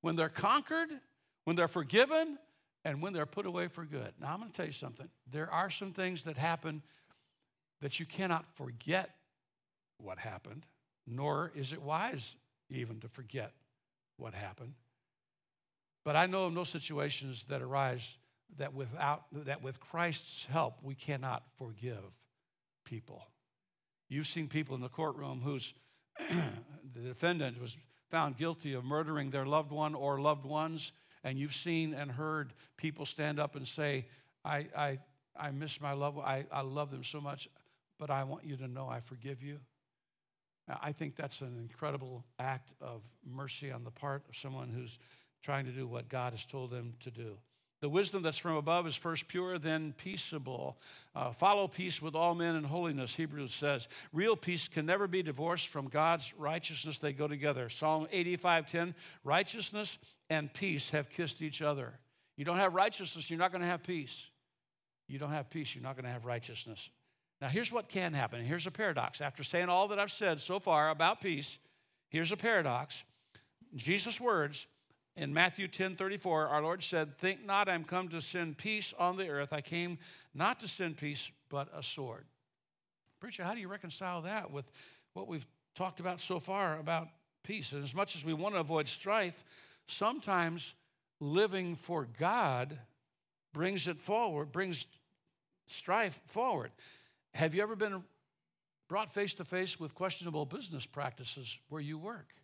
[0.00, 0.90] when they're conquered,
[1.44, 2.38] when they're forgiven,
[2.88, 4.12] and when they're put away for good.
[4.20, 5.08] Now, I'm going to tell you something.
[5.30, 6.82] There are some things that happen
[7.80, 9.14] that you cannot forget
[9.98, 10.66] what happened,
[11.06, 12.36] nor is it wise
[12.70, 13.52] even to forget
[14.16, 14.74] what happened.
[16.04, 18.16] But I know of no situations that arise
[18.56, 22.18] that without that with Christ's help we cannot forgive
[22.84, 23.26] people.
[24.08, 25.74] You've seen people in the courtroom whose
[26.18, 27.76] the defendant was
[28.10, 30.92] found guilty of murdering their loved one or loved ones,
[31.24, 34.06] and you've seen and heard people stand up and say,
[34.44, 34.98] I, I,
[35.36, 36.26] I miss my loved one.
[36.26, 37.48] I, I love them so much,
[37.98, 39.60] but I want you to know I forgive you.
[40.82, 44.98] I think that's an incredible act of mercy on the part of someone who's
[45.42, 47.38] trying to do what God has told them to do.
[47.80, 50.78] The wisdom that's from above is first pure, then peaceable.
[51.14, 53.86] Uh, follow peace with all men in holiness, Hebrews says.
[54.12, 56.98] Real peace can never be divorced from God's righteousness.
[56.98, 57.68] They go together.
[57.68, 59.98] Psalm 85:10, righteousness
[60.28, 62.00] and peace have kissed each other.
[62.36, 64.28] You don't have righteousness, you're not going to have peace.
[65.06, 66.90] You don't have peace, you're not going to have righteousness.
[67.40, 68.44] Now, here's what can happen.
[68.44, 69.20] Here's a paradox.
[69.20, 71.58] After saying all that I've said so far about peace,
[72.08, 73.04] here's a paradox.
[73.76, 74.66] Jesus' words
[75.18, 79.16] in Matthew 10 34, our Lord said, Think not I'm come to send peace on
[79.16, 79.52] the earth.
[79.52, 79.98] I came
[80.34, 82.24] not to send peace, but a sword.
[83.20, 84.70] Preacher, how do you reconcile that with
[85.14, 87.08] what we've talked about so far about
[87.42, 87.72] peace?
[87.72, 89.42] And as much as we want to avoid strife,
[89.86, 90.72] sometimes
[91.20, 92.78] living for God
[93.52, 94.86] brings it forward, brings
[95.66, 96.70] strife forward.
[97.34, 98.04] Have you ever been
[98.88, 102.34] brought face to face with questionable business practices where you work?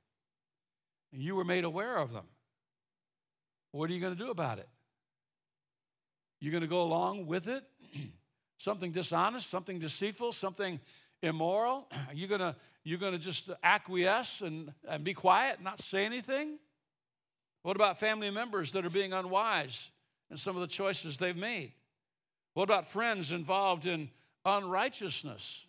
[1.12, 2.25] And you were made aware of them.
[3.75, 4.68] What are you going to do about it?
[6.39, 7.64] You're going to go along with it?
[8.57, 10.79] something dishonest, something deceitful, something
[11.22, 11.89] immoral?
[12.12, 15.81] You're you going to, you going to just acquiesce and, and be quiet, and not
[15.81, 16.61] say anything?
[17.62, 19.89] What about family members that are being unwise
[20.31, 21.72] in some of the choices they've made?
[22.53, 24.09] What about friends involved in
[24.45, 25.62] unrighteousness?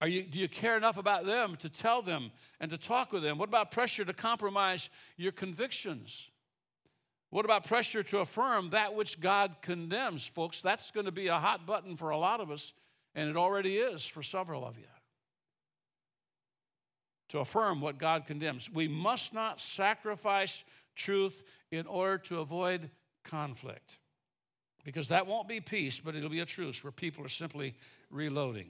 [0.00, 2.30] Are you, do you care enough about them to tell them
[2.60, 3.36] and to talk with them?
[3.36, 4.88] What about pressure to compromise
[5.18, 6.30] your convictions?
[7.30, 10.26] What about pressure to affirm that which God condemns?
[10.26, 12.72] Folks, that's going to be a hot button for a lot of us,
[13.14, 14.84] and it already is for several of you.
[17.30, 18.70] To affirm what God condemns.
[18.70, 20.62] We must not sacrifice
[20.94, 22.90] truth in order to avoid
[23.24, 23.98] conflict
[24.84, 27.74] because that won't be peace, but it'll be a truce where people are simply
[28.08, 28.68] reloading.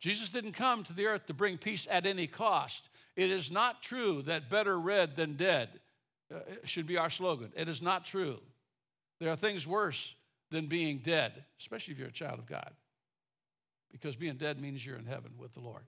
[0.00, 2.90] Jesus didn't come to the earth to bring peace at any cost.
[3.16, 5.80] It is not true that better red than dead
[6.32, 7.52] uh, should be our slogan.
[7.56, 8.40] It is not true.
[9.20, 10.14] There are things worse
[10.50, 12.70] than being dead, especially if you're a child of God,
[13.90, 15.84] because being dead means you're in heaven with the Lord.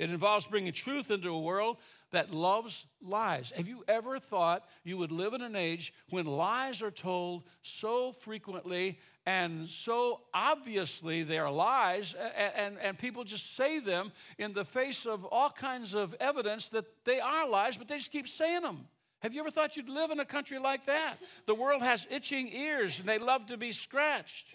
[0.00, 1.76] It involves bringing truth into a world
[2.10, 3.52] that loves lies.
[3.54, 8.10] Have you ever thought you would live in an age when lies are told so
[8.10, 14.54] frequently and so obviously they are lies, and, and, and, people just say them in
[14.54, 18.26] the face of all kinds of evidence that they are lies, but they just keep
[18.26, 18.88] saying them?
[19.20, 21.16] Have you ever thought you'd live in a country like that?
[21.44, 24.48] The world has itching ears and they love to be scratched.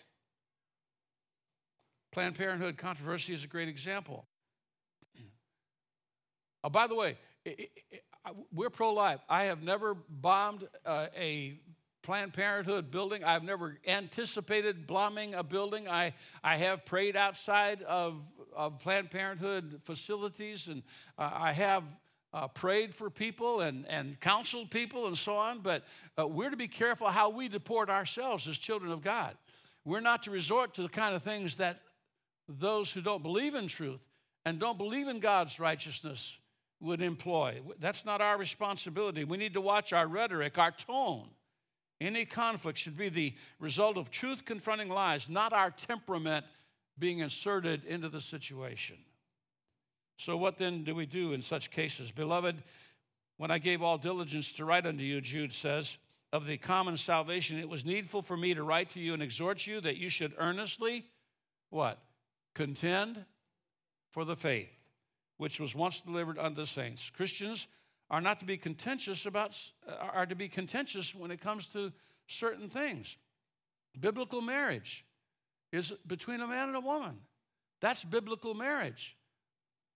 [2.11, 4.25] Planned Parenthood controversy is a great example.
[6.65, 8.03] Oh, by the way, it, it,
[8.51, 9.19] we're pro life.
[9.29, 11.59] I have never bombed uh, a
[12.01, 13.23] Planned Parenthood building.
[13.23, 15.87] I've never anticipated bombing a building.
[15.87, 16.13] I,
[16.43, 20.81] I have prayed outside of, of Planned Parenthood facilities, and
[21.19, 21.83] uh, I have
[22.33, 25.59] uh, prayed for people and, and counseled people and so on.
[25.59, 25.83] But
[26.17, 29.37] uh, we're to be careful how we deport ourselves as children of God.
[29.83, 31.81] We're not to resort to the kind of things that
[32.49, 34.01] those who don't believe in truth
[34.45, 36.35] and don't believe in God's righteousness
[36.85, 37.59] would employ.
[37.79, 39.23] That's not our responsibility.
[39.23, 41.29] We need to watch our rhetoric, our tone.
[41.99, 46.45] Any conflict should be the result of truth confronting lies, not our temperament
[46.97, 48.97] being inserted into the situation.
[50.17, 52.11] So, what then do we do in such cases?
[52.11, 52.63] Beloved,
[53.37, 55.97] when I gave all diligence to write unto you, Jude says,
[56.31, 59.65] of the common salvation, it was needful for me to write to you and exhort
[59.65, 61.05] you that you should earnestly,
[61.69, 61.99] what?
[62.53, 63.25] Contend
[64.11, 64.69] for the faith
[65.37, 67.11] which was once delivered unto the saints.
[67.15, 67.67] Christians
[68.09, 69.57] are not to be contentious about
[69.87, 71.91] uh, are to be contentious when it comes to
[72.27, 73.17] certain things.
[73.99, 75.05] Biblical marriage
[75.71, 77.19] is between a man and a woman.
[77.81, 79.17] That's biblical marriage.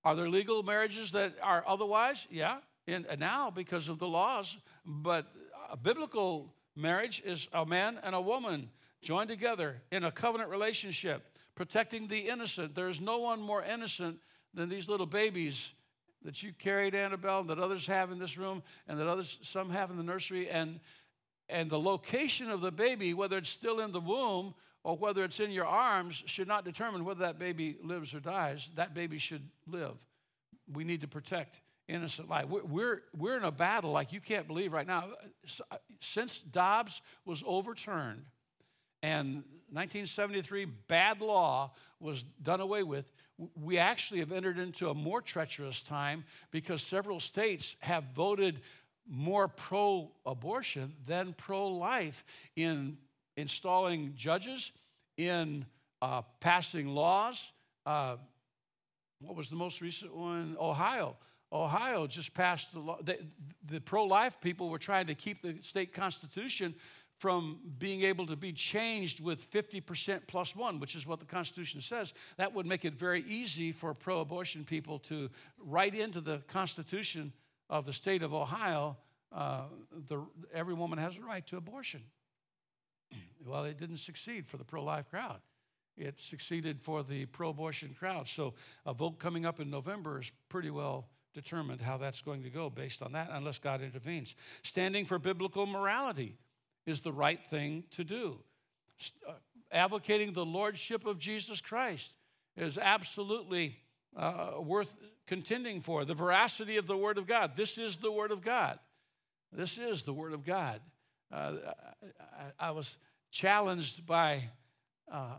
[0.04, 2.28] Are there legal marriages that are otherwise?
[2.30, 5.28] Yeah, and now because of the laws, but
[5.70, 8.70] a biblical marriage is a man and a woman
[9.02, 12.76] joined together in a covenant relationship, protecting the innocent.
[12.76, 14.20] There's no one more innocent
[14.54, 15.72] than these little babies
[16.24, 19.70] that you carried, Annabelle, and that others have in this room, and that others some
[19.70, 20.50] have in the nursery.
[20.50, 20.80] And
[21.50, 25.39] and the location of the baby, whether it's still in the womb or whether it's
[25.39, 28.70] in your arms, should not determine whether that baby lives or dies.
[28.76, 29.95] That baby should live.
[30.72, 32.45] We need to protect innocent life.
[32.47, 35.10] We're, we're, we're in a battle like you can't believe right now.
[35.72, 38.26] Uh, since Dobbs was overturned
[39.02, 43.12] and 1973 bad law was done away with,
[43.56, 48.62] we actually have entered into a more treacherous time because several states have voted
[49.08, 52.24] more pro abortion than pro life
[52.56, 52.98] in
[53.38, 54.72] installing judges,
[55.18, 55.66] in
[56.02, 57.52] uh, passing laws.
[57.86, 58.18] Uh,
[59.22, 60.56] what was the most recent one?
[60.60, 61.16] Ohio.
[61.52, 63.00] Ohio just passed the law.
[63.02, 63.18] The,
[63.66, 66.76] the pro life people were trying to keep the state constitution
[67.20, 71.82] from being able to be changed with 50% plus one, which is what the Constitution
[71.82, 72.14] says.
[72.38, 75.30] That would make it very easy for pro abortion people to
[75.64, 77.34] write into the Constitution
[77.70, 78.98] of the state of Ohio
[79.32, 79.64] uh,
[80.08, 82.02] the, every woman has a right to abortion.
[83.46, 85.40] well, it didn't succeed for the pro life crowd.
[85.98, 88.28] It succeeded for the pro abortion crowd.
[88.28, 88.54] So
[88.86, 92.70] a vote coming up in November is pretty well determined how that's going to go
[92.70, 94.34] based on that, unless God intervenes.
[94.64, 96.38] Standing for biblical morality
[96.90, 98.40] is the right thing to do.
[99.28, 99.34] Uh,
[99.72, 102.12] advocating the lordship of Jesus Christ
[102.58, 103.78] is absolutely
[104.16, 104.94] uh, worth
[105.28, 106.04] contending for.
[106.04, 107.52] The veracity of the Word of God.
[107.56, 108.80] This is the Word of God.
[109.52, 110.82] This is the Word of God.
[111.32, 111.54] Uh,
[112.60, 112.98] I, I, was
[113.32, 114.42] challenged by
[115.12, 115.36] uh,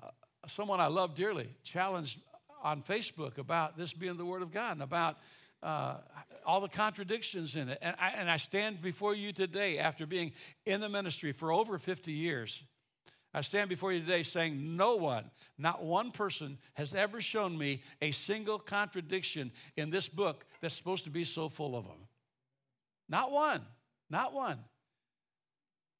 [0.46, 2.20] someone I love dearly, challenged
[2.62, 5.18] on Facebook about this being the Word of God and about
[5.62, 5.96] uh,
[6.46, 7.78] all the contradictions in it.
[7.82, 10.32] And I, and I stand before you today after being
[10.66, 12.62] in the ministry for over 50 years.
[13.32, 17.82] I stand before you today saying, No one, not one person, has ever shown me
[18.02, 22.08] a single contradiction in this book that's supposed to be so full of them.
[23.08, 23.60] Not one.
[24.08, 24.58] Not one.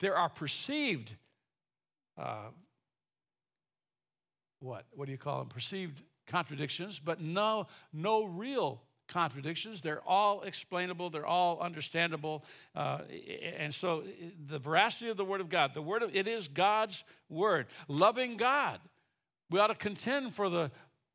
[0.01, 1.15] There are perceived,
[2.19, 2.49] uh,
[4.59, 4.87] what?
[4.93, 5.49] What do you call them?
[5.49, 9.83] Perceived contradictions, but no, no real contradictions.
[9.83, 11.11] They're all explainable.
[11.11, 12.45] They're all understandable.
[12.75, 13.01] Uh,
[13.59, 14.05] and so,
[14.47, 17.67] the veracity of the Word of God, the Word of it is God's Word.
[17.89, 18.81] Loving God,
[19.51, 20.71] we ought to contend for the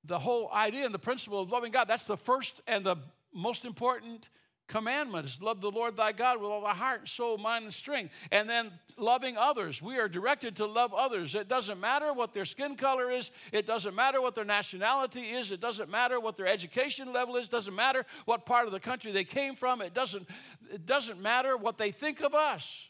[0.07, 1.87] the whole idea and the principle of loving God.
[1.87, 2.97] That's the first and the
[3.33, 4.29] most important
[4.67, 8.13] commandment is love the Lord thy God with all thy heart soul, mind, and strength.
[8.31, 9.81] And then loving others.
[9.81, 11.35] We are directed to love others.
[11.35, 15.51] It doesn't matter what their skin color is, it doesn't matter what their nationality is,
[15.51, 18.79] it doesn't matter what their education level is, it doesn't matter what part of the
[18.79, 20.27] country they came from, it doesn't,
[20.71, 22.89] it doesn't matter what they think of us.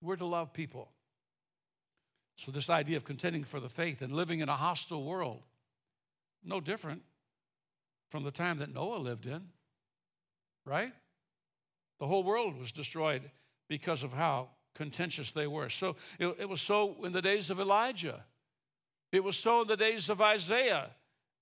[0.00, 0.90] We're to love people.
[2.36, 5.42] So, this idea of contending for the faith and living in a hostile world,
[6.42, 7.02] no different
[8.08, 9.42] from the time that Noah lived in,
[10.64, 10.92] right?
[12.00, 13.22] The whole world was destroyed
[13.68, 15.68] because of how contentious they were.
[15.68, 18.24] So it, it was so in the days of Elijah.
[19.12, 20.90] It was so in the days of Isaiah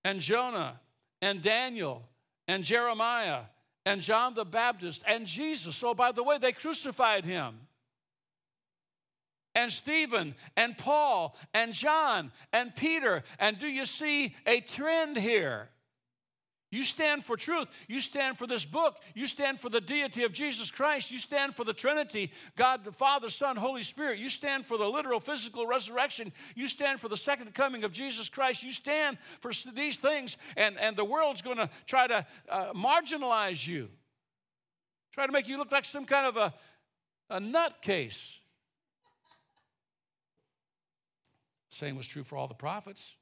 [0.05, 0.81] and Jonah
[1.23, 2.09] and Daniel
[2.49, 3.43] and Jeremiah
[3.87, 5.83] and John the Baptist and Jesus.
[5.83, 7.55] Oh, by the way, they crucified him.
[9.55, 13.23] And Stephen and Paul and John and Peter.
[13.39, 15.69] And do you see a trend here?
[16.71, 17.67] You stand for truth.
[17.89, 18.99] You stand for this book.
[19.15, 21.11] You stand for the deity of Jesus Christ.
[21.11, 24.19] You stand for the Trinity God, the Father, Son, Holy Spirit.
[24.19, 26.33] You stand for the literal physical resurrection.
[26.55, 28.63] You stand for the second coming of Jesus Christ.
[28.63, 33.67] You stand for these things, and, and the world's going to try to uh, marginalize
[33.67, 33.89] you,
[35.13, 36.55] try to make you look like some kind of a,
[37.31, 38.37] a nutcase.
[41.69, 43.17] Same was true for all the prophets.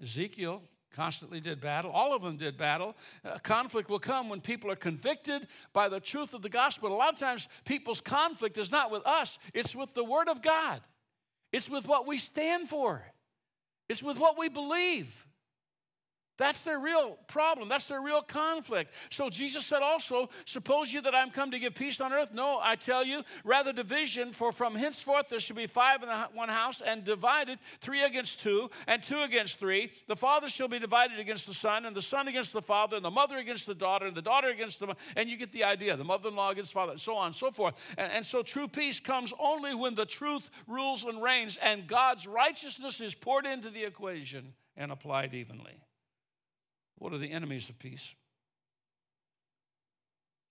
[0.00, 0.62] Ezekiel
[0.92, 1.90] constantly did battle.
[1.90, 2.96] All of them did battle.
[3.24, 6.92] Uh, conflict will come when people are convicted by the truth of the gospel.
[6.92, 10.42] A lot of times, people's conflict is not with us, it's with the Word of
[10.42, 10.80] God,
[11.52, 13.02] it's with what we stand for,
[13.88, 15.26] it's with what we believe.
[16.38, 17.68] That's their real problem.
[17.68, 18.94] That's their real conflict.
[19.10, 22.32] So Jesus said also, Suppose you that I'm come to give peace on earth?
[22.32, 26.48] No, I tell you, rather division, for from henceforth there shall be five in one
[26.48, 29.92] house, and divided, three against two, and two against three.
[30.08, 33.04] The father shall be divided against the son, and the son against the father, and
[33.04, 35.00] the mother against the daughter, and the daughter against the mother.
[35.16, 37.50] and you get the idea, the mother-in-law against the father, and so on and so
[37.50, 37.74] forth.
[37.98, 42.26] And, and so true peace comes only when the truth rules and reigns, and God's
[42.26, 45.78] righteousness is poured into the equation and applied evenly.
[47.02, 48.14] What are the enemies of peace?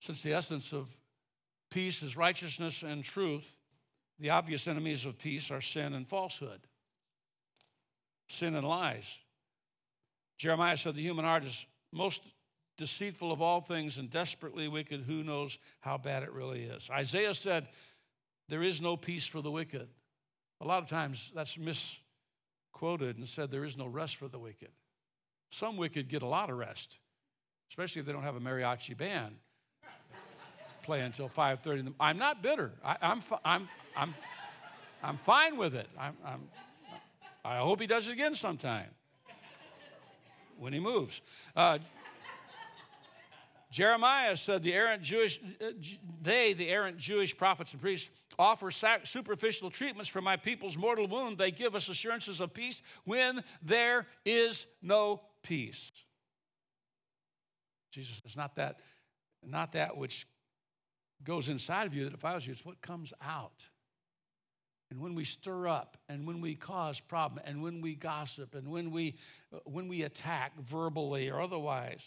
[0.00, 0.90] Since the essence of
[1.70, 3.56] peace is righteousness and truth,
[4.18, 6.60] the obvious enemies of peace are sin and falsehood.
[8.28, 9.20] sin and lies.
[10.36, 12.22] Jeremiah said the human heart is most
[12.76, 15.04] deceitful of all things and desperately wicked.
[15.06, 16.90] Who knows how bad it really is?
[16.90, 17.68] Isaiah said,
[18.50, 19.88] There is no peace for the wicked.
[20.60, 24.72] A lot of times that's misquoted and said, There is no rest for the wicked.
[25.52, 26.96] Some wicked get a lot of rest,
[27.68, 29.36] especially if they don't have a mariachi band
[30.82, 32.72] play until 5.30 i'm not bitter.
[32.82, 34.14] I, am I'm, I'm, I'm,
[35.02, 35.86] I'm fine with it.
[35.98, 36.40] I'm, I'm,
[37.44, 38.88] i hope he does it again sometime
[40.58, 41.20] when he moves.
[41.54, 41.78] Uh,
[43.70, 45.70] jeremiah said the errant jewish uh,
[46.20, 51.38] they the errant jewish prophets and priests offer superficial treatments for my people's mortal wound.
[51.38, 55.90] They give us assurances of peace when there is no peace
[57.90, 58.76] jesus it's not that
[59.44, 60.26] not that which
[61.24, 63.68] goes inside of you that defiles you, it's what comes out.
[64.90, 68.68] And when we stir up and when we cause problem and when we gossip and
[68.68, 69.14] when we
[69.64, 72.04] when we attack verbally or otherwise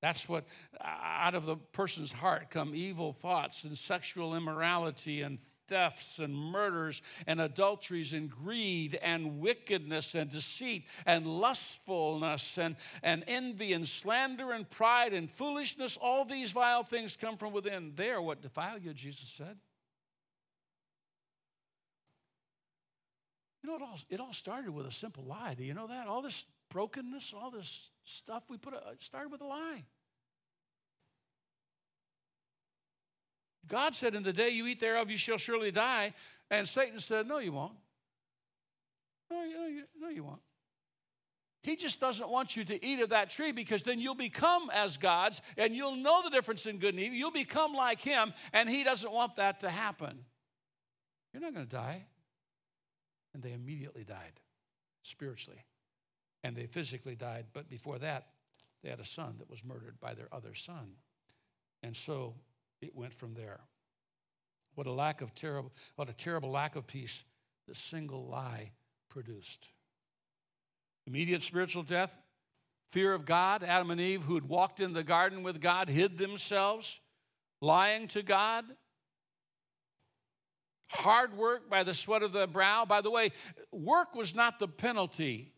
[0.00, 0.44] that's what
[0.80, 5.40] out of the person's heart come evil thoughts and sexual immorality and
[5.70, 13.24] thefts and murders and adulteries and greed and wickedness and deceit and lustfulness and, and
[13.26, 15.96] envy and slander and pride and foolishness.
[16.00, 17.92] All these vile things come from within.
[17.96, 19.56] They are what defile you, Jesus said.
[23.62, 25.54] You know, it all, it all started with a simple lie.
[25.56, 26.06] Do you know that?
[26.06, 29.84] All this brokenness, all this stuff we put, it started with a lie.
[33.66, 36.14] God said, In the day you eat thereof, you shall surely die.
[36.50, 37.74] And Satan said, No, you won't.
[39.30, 40.40] No, you, no, you won't.
[41.62, 44.96] He just doesn't want you to eat of that tree because then you'll become as
[44.96, 47.16] gods and you'll know the difference in good and evil.
[47.16, 50.24] You'll become like him, and he doesn't want that to happen.
[51.32, 52.06] You're not going to die.
[53.34, 54.40] And they immediately died
[55.02, 55.64] spiritually.
[56.42, 58.28] And they physically died, but before that,
[58.82, 60.94] they had a son that was murdered by their other son.
[61.82, 62.34] And so
[62.80, 63.60] it went from there.
[64.74, 67.22] What a lack of terrible, what a terrible lack of peace
[67.66, 68.72] the single lie
[69.08, 69.68] produced.
[71.06, 72.16] Immediate spiritual death,
[72.88, 76.18] fear of God, Adam and Eve, who had walked in the garden with God, hid
[76.18, 77.00] themselves,
[77.60, 78.64] lying to God.
[80.88, 82.84] Hard work by the sweat of the brow.
[82.84, 83.30] By the way,
[83.70, 85.52] work was not the penalty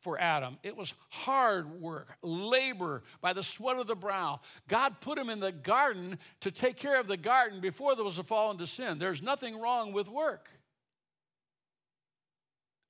[0.00, 0.58] for Adam.
[0.62, 4.40] It was hard work, labor by the sweat of the brow.
[4.68, 8.18] God put him in the garden to take care of the garden before there was
[8.18, 8.98] a fall into sin.
[8.98, 10.50] There's nothing wrong with work.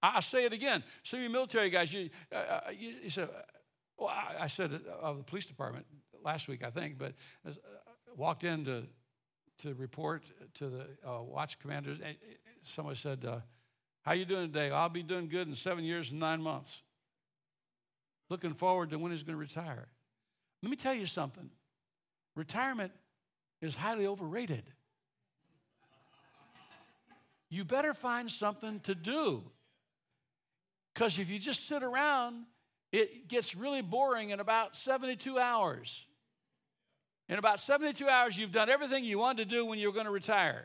[0.03, 0.85] I'll say it again.
[1.03, 3.29] Some of you military guys, you, uh, uh you, you said,
[3.97, 5.87] well, I, I said of the police department
[6.23, 7.15] last week, I think, but
[7.47, 7.53] uh,
[8.15, 8.85] walked in to,
[9.59, 11.99] to report to the uh, watch commanders.
[12.63, 13.41] Someone said, uh,
[14.03, 14.71] how you doing today?
[14.71, 16.83] I'll be doing good in seven years and nine months
[18.29, 19.89] looking forward to when he's going to retire.
[20.63, 21.51] Let me tell you something
[22.35, 22.93] retirement
[23.61, 24.65] is highly overrated.
[27.49, 29.43] You better find something to do.
[30.93, 32.45] Because if you just sit around,
[32.93, 36.07] it gets really boring in about 72 hours.
[37.29, 40.07] In about 72 hours, you've done everything you wanted to do when you were going
[40.07, 40.65] to retire.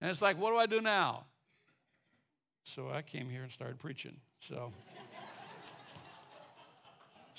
[0.00, 1.24] And it's like, what do I do now?
[2.62, 4.16] So I came here and started preaching.
[4.38, 4.72] So.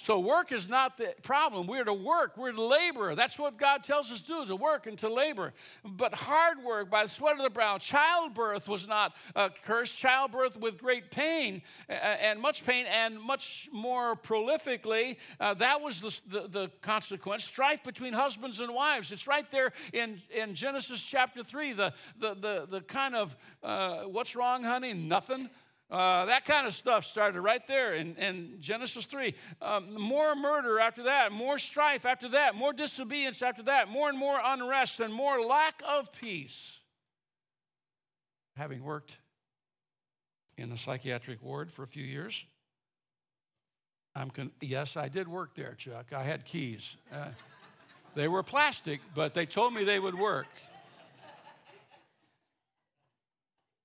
[0.04, 1.68] So work is not the problem.
[1.68, 2.36] We're to work.
[2.36, 3.14] We're to labor.
[3.14, 5.54] That's what God tells us to do, to work and to labor.
[5.86, 7.78] But hard work by the sweat of the brow.
[7.78, 9.92] Childbirth was not a curse.
[9.92, 15.18] Childbirth with great pain and much pain and much more prolifically.
[15.40, 17.44] Uh, that was the, the, the, consequence.
[17.44, 19.12] Strife between husbands and wives.
[19.12, 21.74] It's right there in, in Genesis chapter 3.
[21.74, 24.94] The, the, the, the kind of, uh, what's wrong, honey?
[24.94, 25.48] Nothing.
[25.92, 29.34] Uh, that kind of stuff started right there in, in Genesis 3.
[29.62, 34.18] Um, more murder after that, more strife after that, more disobedience after that, more and
[34.18, 36.80] more unrest, and more lack of peace.
[38.56, 39.18] Having worked
[40.58, 42.46] in a psychiatric ward for a few years,
[44.16, 46.14] I'm con- yes, I did work there, Chuck.
[46.14, 46.96] I had keys.
[47.14, 47.30] Uh,
[48.16, 50.48] they were plastic, but they told me they would work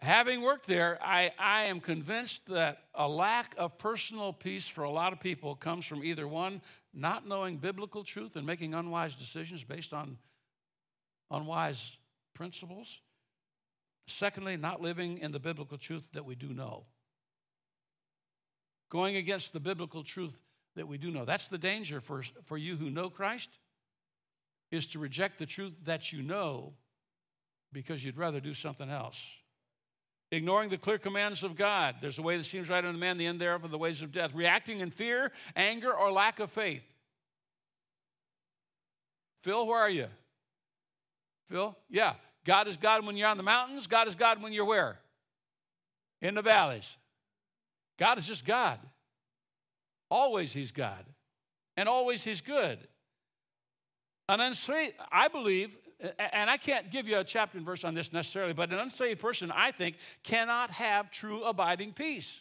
[0.01, 4.91] having worked there, I, I am convinced that a lack of personal peace for a
[4.91, 6.61] lot of people comes from either one,
[6.93, 10.19] not knowing biblical truth and making unwise decisions based on
[11.31, 11.97] unwise
[12.35, 13.01] principles.
[14.07, 16.85] Secondly, not living in the biblical truth that we do know.
[18.89, 20.41] Going against the biblical truth
[20.77, 21.25] that we do know.
[21.25, 23.59] That's the danger for, for you who know Christ,
[24.71, 26.75] is to reject the truth that you know
[27.73, 29.27] because you'd rather do something else.
[30.31, 31.97] Ignoring the clear commands of God.
[32.01, 34.13] There's a way that seems right unto man, the end thereof are the ways of
[34.13, 34.35] death.
[34.35, 36.83] Reacting in fear, anger, or lack of faith.
[39.43, 40.07] Phil, where are you?
[41.49, 41.77] Phil?
[41.89, 42.15] Yeah.
[42.45, 43.87] God is God when you're on the mountains.
[43.87, 44.99] God is God when you're where?
[46.23, 46.97] In the valleys.
[47.99, 48.79] God is just God.
[50.11, 51.05] Always He's God.
[51.77, 52.79] And always He's good.
[54.29, 58.13] An unsaved, I believe, and I can't give you a chapter and verse on this
[58.13, 62.41] necessarily, but an unsaved person, I think, cannot have true abiding peace.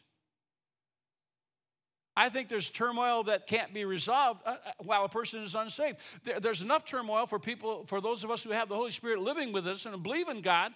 [2.17, 5.99] I think there's turmoil that can't be resolved uh, uh, while a person is unsaved.
[6.39, 9.51] there's enough turmoil for people, for those of us who have the Holy Spirit living
[9.51, 10.73] with us and believe in God.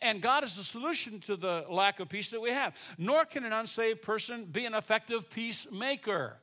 [0.00, 2.74] And God is the solution to the lack of peace that we have.
[2.96, 6.38] Nor can an unsaved person be an effective peacemaker.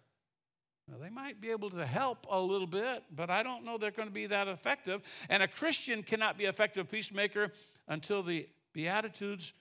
[0.87, 3.91] Now, they might be able to help a little bit, but I don't know they're
[3.91, 5.01] going to be that effective.
[5.29, 7.51] And a Christian cannot be effective peacemaker
[7.87, 9.53] until the Beatitudes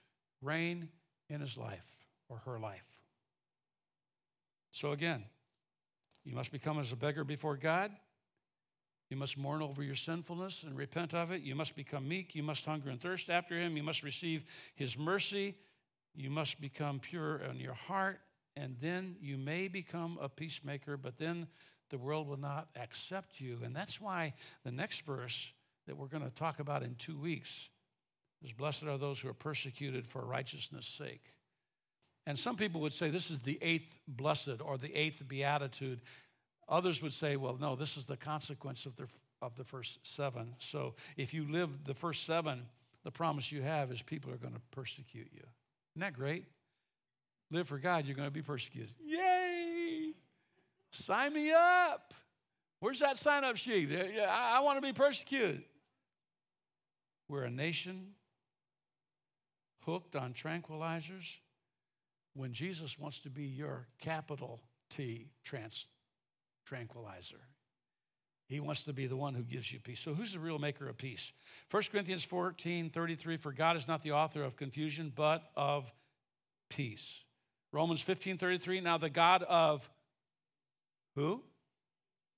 [0.42, 0.88] reign
[1.28, 2.98] in his life or her life.
[4.70, 5.24] So again,
[6.24, 7.92] you must become as a beggar before God.
[9.08, 11.42] You must mourn over your sinfulness and repent of it.
[11.42, 12.34] You must become meek.
[12.34, 13.76] You must hunger and thirst after Him.
[13.76, 14.44] You must receive
[14.76, 15.56] His mercy.
[16.14, 18.20] You must become pure in your heart
[18.56, 21.46] and then you may become a peacemaker, but then
[21.90, 23.58] the world will not accept you.
[23.64, 24.34] And that's why
[24.64, 25.52] the next verse
[25.86, 27.68] that we're going to talk about in two weeks
[28.42, 31.32] is Blessed are those who are persecuted for righteousness' sake.
[32.26, 36.00] And some people would say this is the eighth blessed or the eighth beatitude.
[36.68, 39.08] Others would say, well, no, this is the consequence of the,
[39.42, 40.54] of the first seven.
[40.58, 42.66] So if you live the first seven,
[43.04, 45.42] the promise you have is people are going to persecute you.
[45.96, 46.44] Isn't that great?
[47.50, 48.92] Live for God, you're going to be persecuted.
[49.04, 50.12] Yay!
[50.90, 52.14] Sign me up.
[52.80, 53.90] Where's that sign up sheet?
[53.92, 55.62] I, I want to be persecuted.
[57.28, 58.08] We're a nation
[59.84, 61.38] hooked on tranquilizers
[62.34, 65.86] when Jesus wants to be your capital T trans,
[66.64, 67.40] tranquilizer.
[68.48, 70.00] He wants to be the one who gives you peace.
[70.00, 71.32] So, who's the real maker of peace?
[71.70, 75.92] 1 Corinthians 14 33 For God is not the author of confusion, but of
[76.68, 77.22] peace.
[77.72, 78.80] Romans 15 33.
[78.80, 79.88] Now the God of
[81.14, 81.42] who?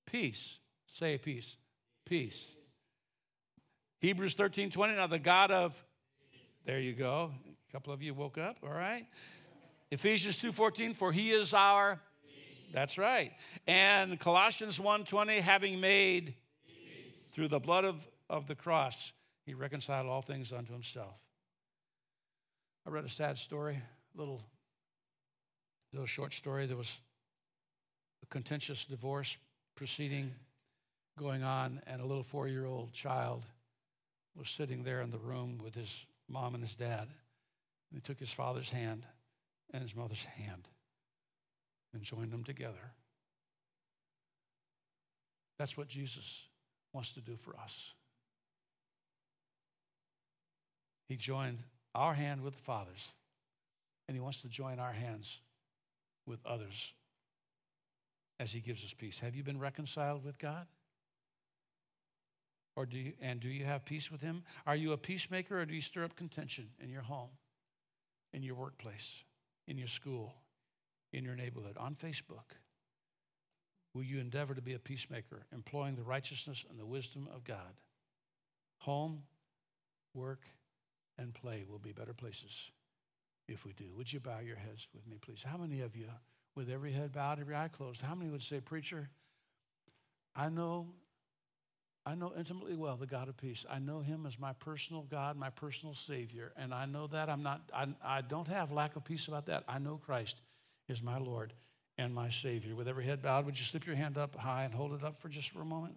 [0.05, 0.59] Peace.
[0.85, 1.57] Say peace.
[2.05, 2.55] Peace.
[3.99, 4.95] Hebrews 13 20.
[4.95, 5.81] Now the God of,
[6.65, 7.31] there you go.
[7.69, 9.05] A couple of you woke up, all right.
[9.91, 10.93] Ephesians 2 14.
[10.93, 11.99] For he is our,
[12.73, 13.31] that's right.
[13.65, 15.35] And Colossians 1 20.
[15.37, 16.35] Having made
[17.31, 19.13] through the blood of, of the cross,
[19.45, 21.23] he reconciled all things unto himself.
[22.85, 24.43] I read a sad story, a little
[25.93, 26.65] little short story.
[26.65, 26.99] There was
[28.21, 29.37] a contentious divorce
[29.75, 30.31] proceeding
[31.17, 33.45] going on, and a little four year old child
[34.35, 37.01] was sitting there in the room with his mom and his dad.
[37.01, 39.03] And he took his father's hand
[39.71, 40.67] and his mother's hand
[41.93, 42.93] and joined them together.
[45.59, 46.47] That's what Jesus
[46.91, 47.93] wants to do for us.
[51.07, 51.59] He joined
[51.93, 53.11] our hand with the Father's,
[54.07, 55.37] and He wants to join our hands
[56.25, 56.93] with others
[58.39, 59.19] as he gives us peace.
[59.19, 60.67] Have you been reconciled with God?
[62.75, 64.43] Or do you, and do you have peace with him?
[64.65, 67.29] Are you a peacemaker or do you stir up contention in your home,
[68.33, 69.23] in your workplace,
[69.67, 70.33] in your school,
[71.11, 72.57] in your neighborhood, on Facebook?
[73.93, 77.77] Will you endeavor to be a peacemaker, employing the righteousness and the wisdom of God?
[78.79, 79.21] Home,
[80.15, 80.41] work,
[81.19, 82.71] and play will be better places
[83.47, 83.85] if we do.
[83.95, 85.43] Would you bow your heads with me, please?
[85.43, 86.07] How many of you,
[86.55, 89.09] with every head bowed, every eye closed, how many would say, Preacher,
[90.35, 90.87] I know,
[92.05, 93.65] I know intimately well the God of peace.
[93.69, 96.53] I know him as my personal God, my personal Savior.
[96.57, 99.63] And I know that I'm not, I, I don't have lack of peace about that.
[99.67, 100.41] I know Christ
[100.89, 101.53] is my Lord
[101.97, 102.75] and my Savior.
[102.75, 105.15] With every head bowed, would you slip your hand up high and hold it up
[105.15, 105.95] for just for a moment?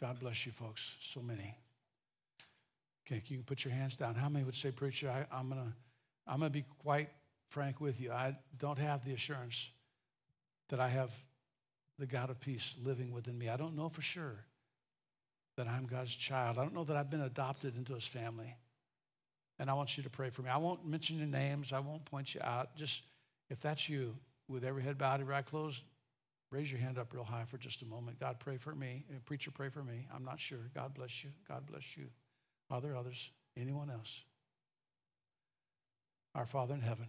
[0.00, 0.94] God bless you, folks.
[1.00, 1.56] So many.
[3.06, 4.14] Okay, you can put your hands down.
[4.16, 5.72] How many would say, Preacher, I, am going to
[6.26, 7.08] I'm to be quite
[7.48, 8.10] frank with you.
[8.10, 9.70] I don't have the assurance
[10.68, 11.14] that I have
[11.98, 13.48] the God of peace living within me.
[13.48, 14.44] I don't know for sure
[15.56, 16.58] that I'm God's child.
[16.58, 18.56] I don't know that I've been adopted into his family.
[19.58, 20.50] And I want you to pray for me.
[20.50, 22.76] I won't mention your names, I won't point you out.
[22.76, 23.02] Just
[23.48, 24.16] if that's you,
[24.48, 25.82] with every head bowed, every eye closed,
[26.50, 28.20] raise your hand up real high for just a moment.
[28.20, 29.04] God, pray for me.
[29.10, 30.06] Uh, preacher, pray for me.
[30.14, 30.58] I'm not sure.
[30.74, 31.30] God bless you.
[31.48, 32.06] God bless you.
[32.70, 33.30] Are there others?
[33.56, 34.24] Anyone else?
[36.34, 37.06] Our Father in heaven,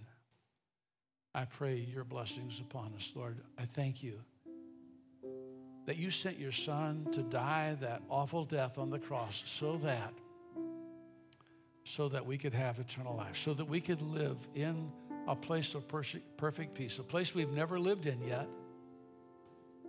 [1.36, 3.38] I pray your blessings upon us, Lord.
[3.58, 4.22] I thank you
[5.86, 10.14] that you sent your Son to die that awful death on the cross so that
[11.84, 14.92] so that we could have eternal life, so that we could live in
[15.26, 18.48] a place of perfect peace, a place we've never lived in yet,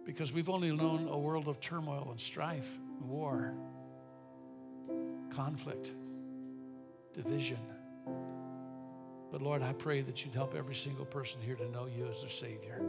[0.07, 3.53] because we've only known a world of turmoil and strife, and war,
[5.31, 5.93] conflict,
[7.13, 7.59] division.
[9.31, 12.21] But Lord, I pray that you'd help every single person here to know you as
[12.21, 12.81] their Savior.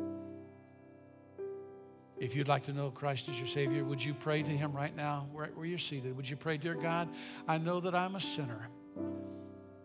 [2.17, 4.95] If you'd like to know Christ as your Savior, would you pray to Him right
[4.95, 6.15] now, where you're seated?
[6.17, 7.09] Would you pray, Dear God,
[7.47, 8.69] I know that I'm a sinner.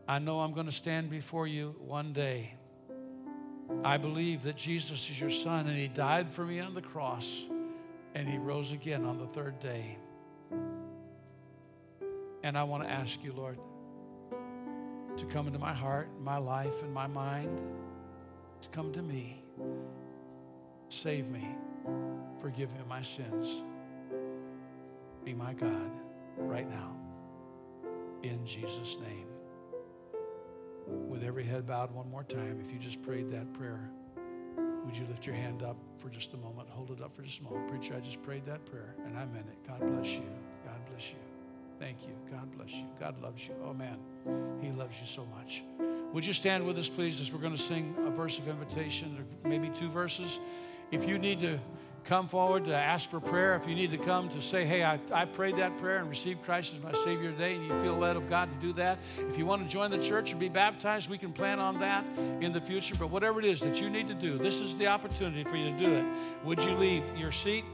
[0.07, 2.55] I know I'm going to stand before you one day.
[3.85, 7.31] I believe that Jesus is your Son and He died for me on the cross
[8.15, 9.99] and He rose again on the third day.
[12.45, 13.59] And I want to ask you, Lord,
[15.16, 17.62] to come into my heart, my life, and my mind,
[18.61, 19.42] to come to me.
[20.90, 21.57] Save me.
[22.40, 23.62] Forgive me my sins.
[25.24, 25.90] Be my God
[26.36, 26.95] right now.
[28.22, 29.28] In Jesus' name.
[31.09, 33.88] With every head bowed one more time, if you just prayed that prayer,
[34.84, 36.68] would you lift your hand up for just a moment?
[36.68, 37.68] Hold it up for just a moment.
[37.68, 39.66] Preacher, I just prayed that prayer and I meant it.
[39.66, 40.28] God bless you.
[40.66, 41.24] God bless you.
[41.85, 42.14] Thank you.
[42.30, 42.87] God bless you.
[42.99, 43.55] God loves you.
[43.62, 43.99] Oh, man.
[44.62, 45.62] He loves you so much.
[46.14, 49.14] Would you stand with us, please, as we're going to sing a verse of invitation,
[49.18, 50.41] or maybe two verses?
[50.91, 51.59] If you need to
[52.05, 54.99] come forward to ask for prayer, if you need to come to say, hey, I,
[55.12, 58.16] I prayed that prayer and received Christ as my Savior today, and you feel led
[58.16, 61.11] of God to do that, if you want to join the church and be baptized,
[61.11, 62.03] we can plan on that
[62.41, 62.95] in the future.
[62.99, 65.70] But whatever it is that you need to do, this is the opportunity for you
[65.70, 66.05] to do it.
[66.45, 67.66] Would you leave your seat?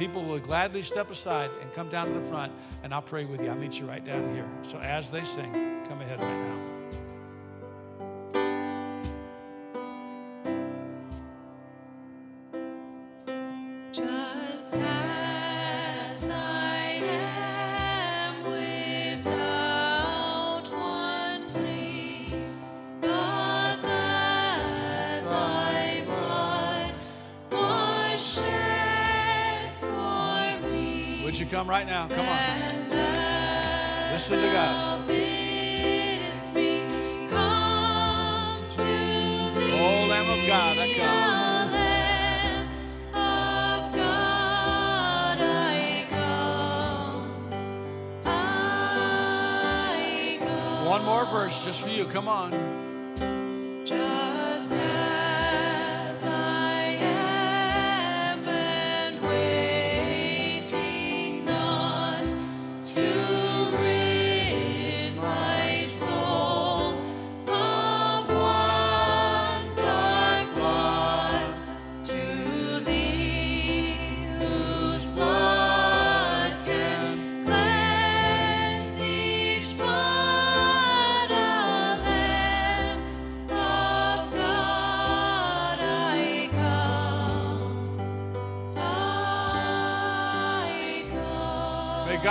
[0.00, 3.42] People will gladly step aside and come down to the front, and I'll pray with
[3.42, 3.50] you.
[3.50, 4.48] I'll meet you right down here.
[4.62, 5.52] So as they sing,
[5.86, 6.69] come ahead right now.
[31.70, 32.08] Right now.
[32.08, 32.36] Come on.
[34.10, 35.04] Listen to God.
[39.72, 41.30] Oh, Lamb of God, I come.
[50.86, 52.04] One more verse just for you.
[52.06, 52.79] Come on.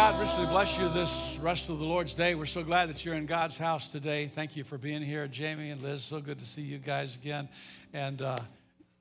[0.10, 2.34] God richly bless you this rest of the Lord's day.
[2.34, 4.26] We're so glad that you're in God's house today.
[4.26, 6.01] Thank you for being here, Jamie and Liz.
[6.03, 7.47] So good to see you guys again.
[7.93, 8.39] And uh,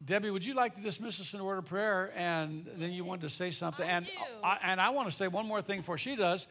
[0.04, 2.12] Debbie, would you like to dismiss us in a word of prayer?
[2.14, 3.88] And then you wanted to say something.
[3.88, 4.06] I and.
[4.44, 6.46] I, and I want to say one more thing before she does.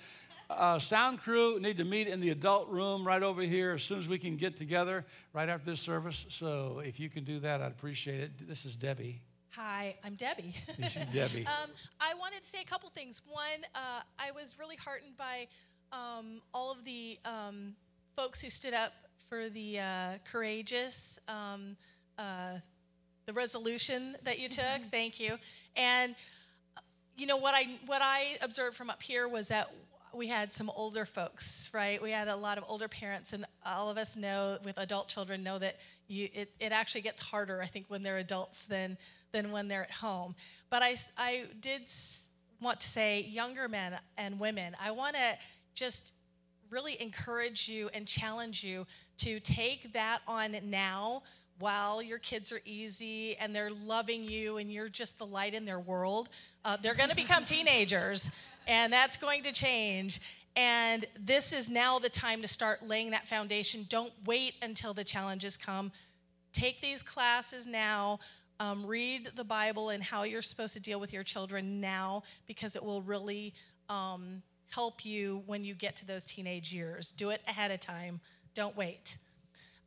[0.50, 4.00] Uh, sound crew need to meet in the adult room right over here as soon
[4.00, 6.26] as we can get together right after this service.
[6.30, 8.48] So if you can do that, I'd appreciate it.
[8.48, 9.22] This is Debbie.
[9.58, 10.54] Hi, I'm Debbie.
[10.78, 11.44] This is Debbie.
[11.48, 13.24] um, I wanted to say a couple things.
[13.28, 15.48] One, uh, I was really heartened by
[15.92, 17.74] um, all of the um,
[18.16, 18.94] folks who stood up
[19.30, 21.76] for the uh, courageous, um,
[22.20, 22.58] uh,
[23.26, 24.64] the resolution that you took.
[24.64, 24.90] Mm-hmm.
[24.92, 25.38] Thank you.
[25.76, 26.14] And
[27.16, 29.74] you know what I what I observed from up here was that
[30.14, 32.00] we had some older folks, right?
[32.00, 35.42] We had a lot of older parents, and all of us know with adult children
[35.42, 35.78] know that
[36.08, 39.00] you, it, it actually gets harder, I think, when they're adults than
[39.38, 40.36] than when they're at home.
[40.70, 41.84] But I, I did
[42.60, 45.38] want to say, younger men and women, I want to
[45.76, 46.12] just
[46.72, 48.86] really encourage you and challenge you
[49.18, 51.22] to take that on now
[51.60, 55.66] while your kids are easy and they're loving you and you're just the light in
[55.66, 56.30] their world.
[56.66, 58.30] Uh, they're going to become teenagers,
[58.68, 60.20] and that's going to change.
[60.56, 63.86] And this is now the time to start laying that foundation.
[63.88, 65.92] Don't wait until the challenges come.
[66.52, 68.20] Take these classes now.
[68.60, 72.76] Um, read the Bible and how you're supposed to deal with your children now because
[72.76, 73.54] it will really
[73.90, 77.12] um, help you when you get to those teenage years.
[77.12, 78.20] Do it ahead of time,
[78.56, 79.18] don't wait.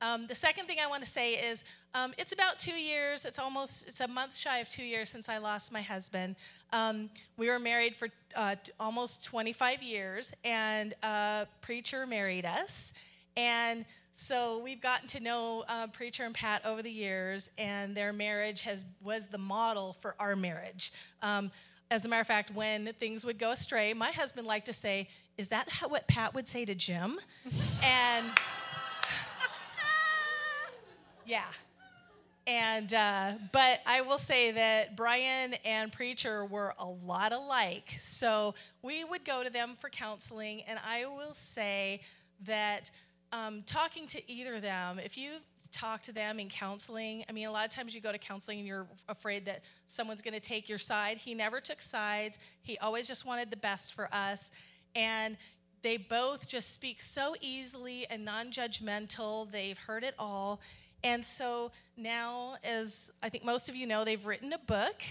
[0.03, 1.63] Um, the second thing I want to say is
[1.95, 3.27] um, it's about two years.
[3.27, 6.37] It's almost it's a month shy of two years since I lost my husband.
[6.73, 12.95] Um, we were married for uh, almost 25 years, and a preacher married us,
[13.37, 13.85] and
[14.15, 18.63] so we've gotten to know uh, preacher and Pat over the years, and their marriage
[18.63, 20.93] has was the model for our marriage.
[21.23, 21.51] Um,
[21.91, 25.09] as a matter of fact, when things would go astray, my husband liked to say,
[25.39, 27.19] "Is that how, what Pat would say to Jim?"
[27.83, 28.27] and
[31.27, 31.45] yeah.
[32.47, 37.99] And uh, but I will say that Brian and Preacher were a lot alike.
[38.01, 42.01] So we would go to them for counseling, and I will say
[42.47, 42.91] that
[43.33, 45.33] um, talking to either of them, if you
[45.73, 48.59] talk to them in counseling, I mean, a lot of times you go to counseling
[48.59, 51.19] and you're afraid that someone's going to take your side.
[51.19, 52.39] He never took sides.
[52.63, 54.51] He always just wanted the best for us,
[54.95, 55.37] and
[55.83, 59.51] they both just speak so easily and non-judgmental.
[59.51, 60.61] They've heard it all
[61.03, 65.03] and so now, as I think most of you know, they've written a book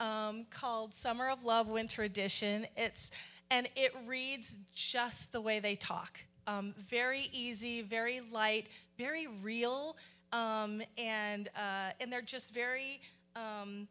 [0.00, 2.66] um, called Summer of Love Winter Edition.
[2.76, 3.10] It's
[3.50, 6.18] and it reads just the way they talk.
[6.46, 8.66] Um, very easy, very light,
[8.98, 9.96] very real,
[10.32, 13.00] um, and uh, and they're just very.
[13.36, 13.88] Um,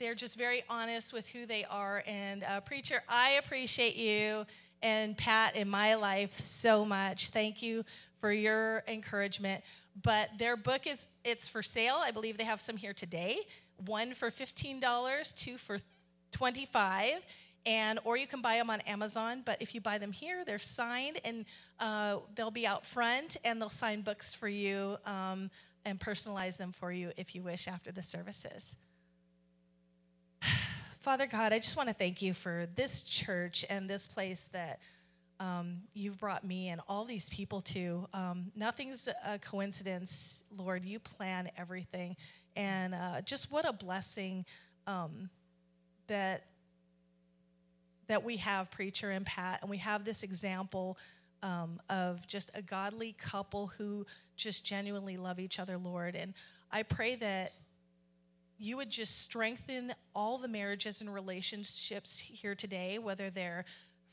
[0.00, 2.02] they're just very honest with who they are.
[2.04, 4.44] And uh, preacher, I appreciate you
[4.82, 7.28] and Pat in my life so much.
[7.28, 7.84] Thank you
[8.20, 9.62] for your encouragement
[10.02, 11.96] but their book is it's for sale.
[11.96, 13.38] I believe they have some here today.
[13.86, 15.78] One for $15, two for
[16.32, 17.20] 25
[17.66, 19.42] and or you can buy them on Amazon.
[19.44, 21.44] But if you buy them here, they're signed, and
[21.80, 25.50] uh, they'll be out front, and they'll sign books for you um,
[25.84, 28.76] and personalize them for you if you wish after the services.
[31.00, 34.80] Father God, I just want to thank you for this church and this place that
[35.40, 38.06] um, you've brought me and all these people to.
[38.14, 40.84] Um, nothing's a coincidence, Lord.
[40.84, 42.16] You plan everything.
[42.56, 44.44] And uh, just what a blessing
[44.86, 45.28] um,
[46.06, 46.44] that
[48.06, 50.98] that we have preacher and Pat, and we have this example
[51.42, 54.06] um, of just a godly couple who
[54.36, 56.16] just genuinely love each other, Lord.
[56.16, 56.34] And
[56.70, 57.52] I pray that
[58.58, 63.64] you would just strengthen all the marriages and relationships here today, whether they're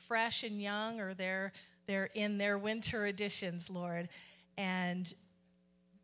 [0.08, 1.54] fresh and young or they're
[1.88, 4.10] they're in their winter editions, Lord.
[4.58, 5.12] And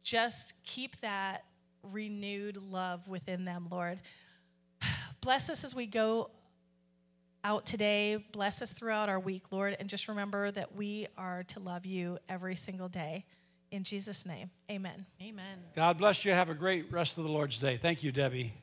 [0.03, 1.43] just keep that
[1.83, 3.99] renewed love within them, Lord.
[5.21, 6.31] Bless us as we go
[7.47, 8.17] out today.
[8.33, 9.77] Bless us throughout our week, Lord.
[9.79, 13.23] And just remember that we are to love you every single day.
[13.71, 15.05] In Jesus' name, amen.
[15.21, 15.59] Amen.
[15.73, 16.33] God bless you.
[16.33, 17.77] Have a great rest of the Lord's day.
[17.77, 18.53] Thank you, Debbie.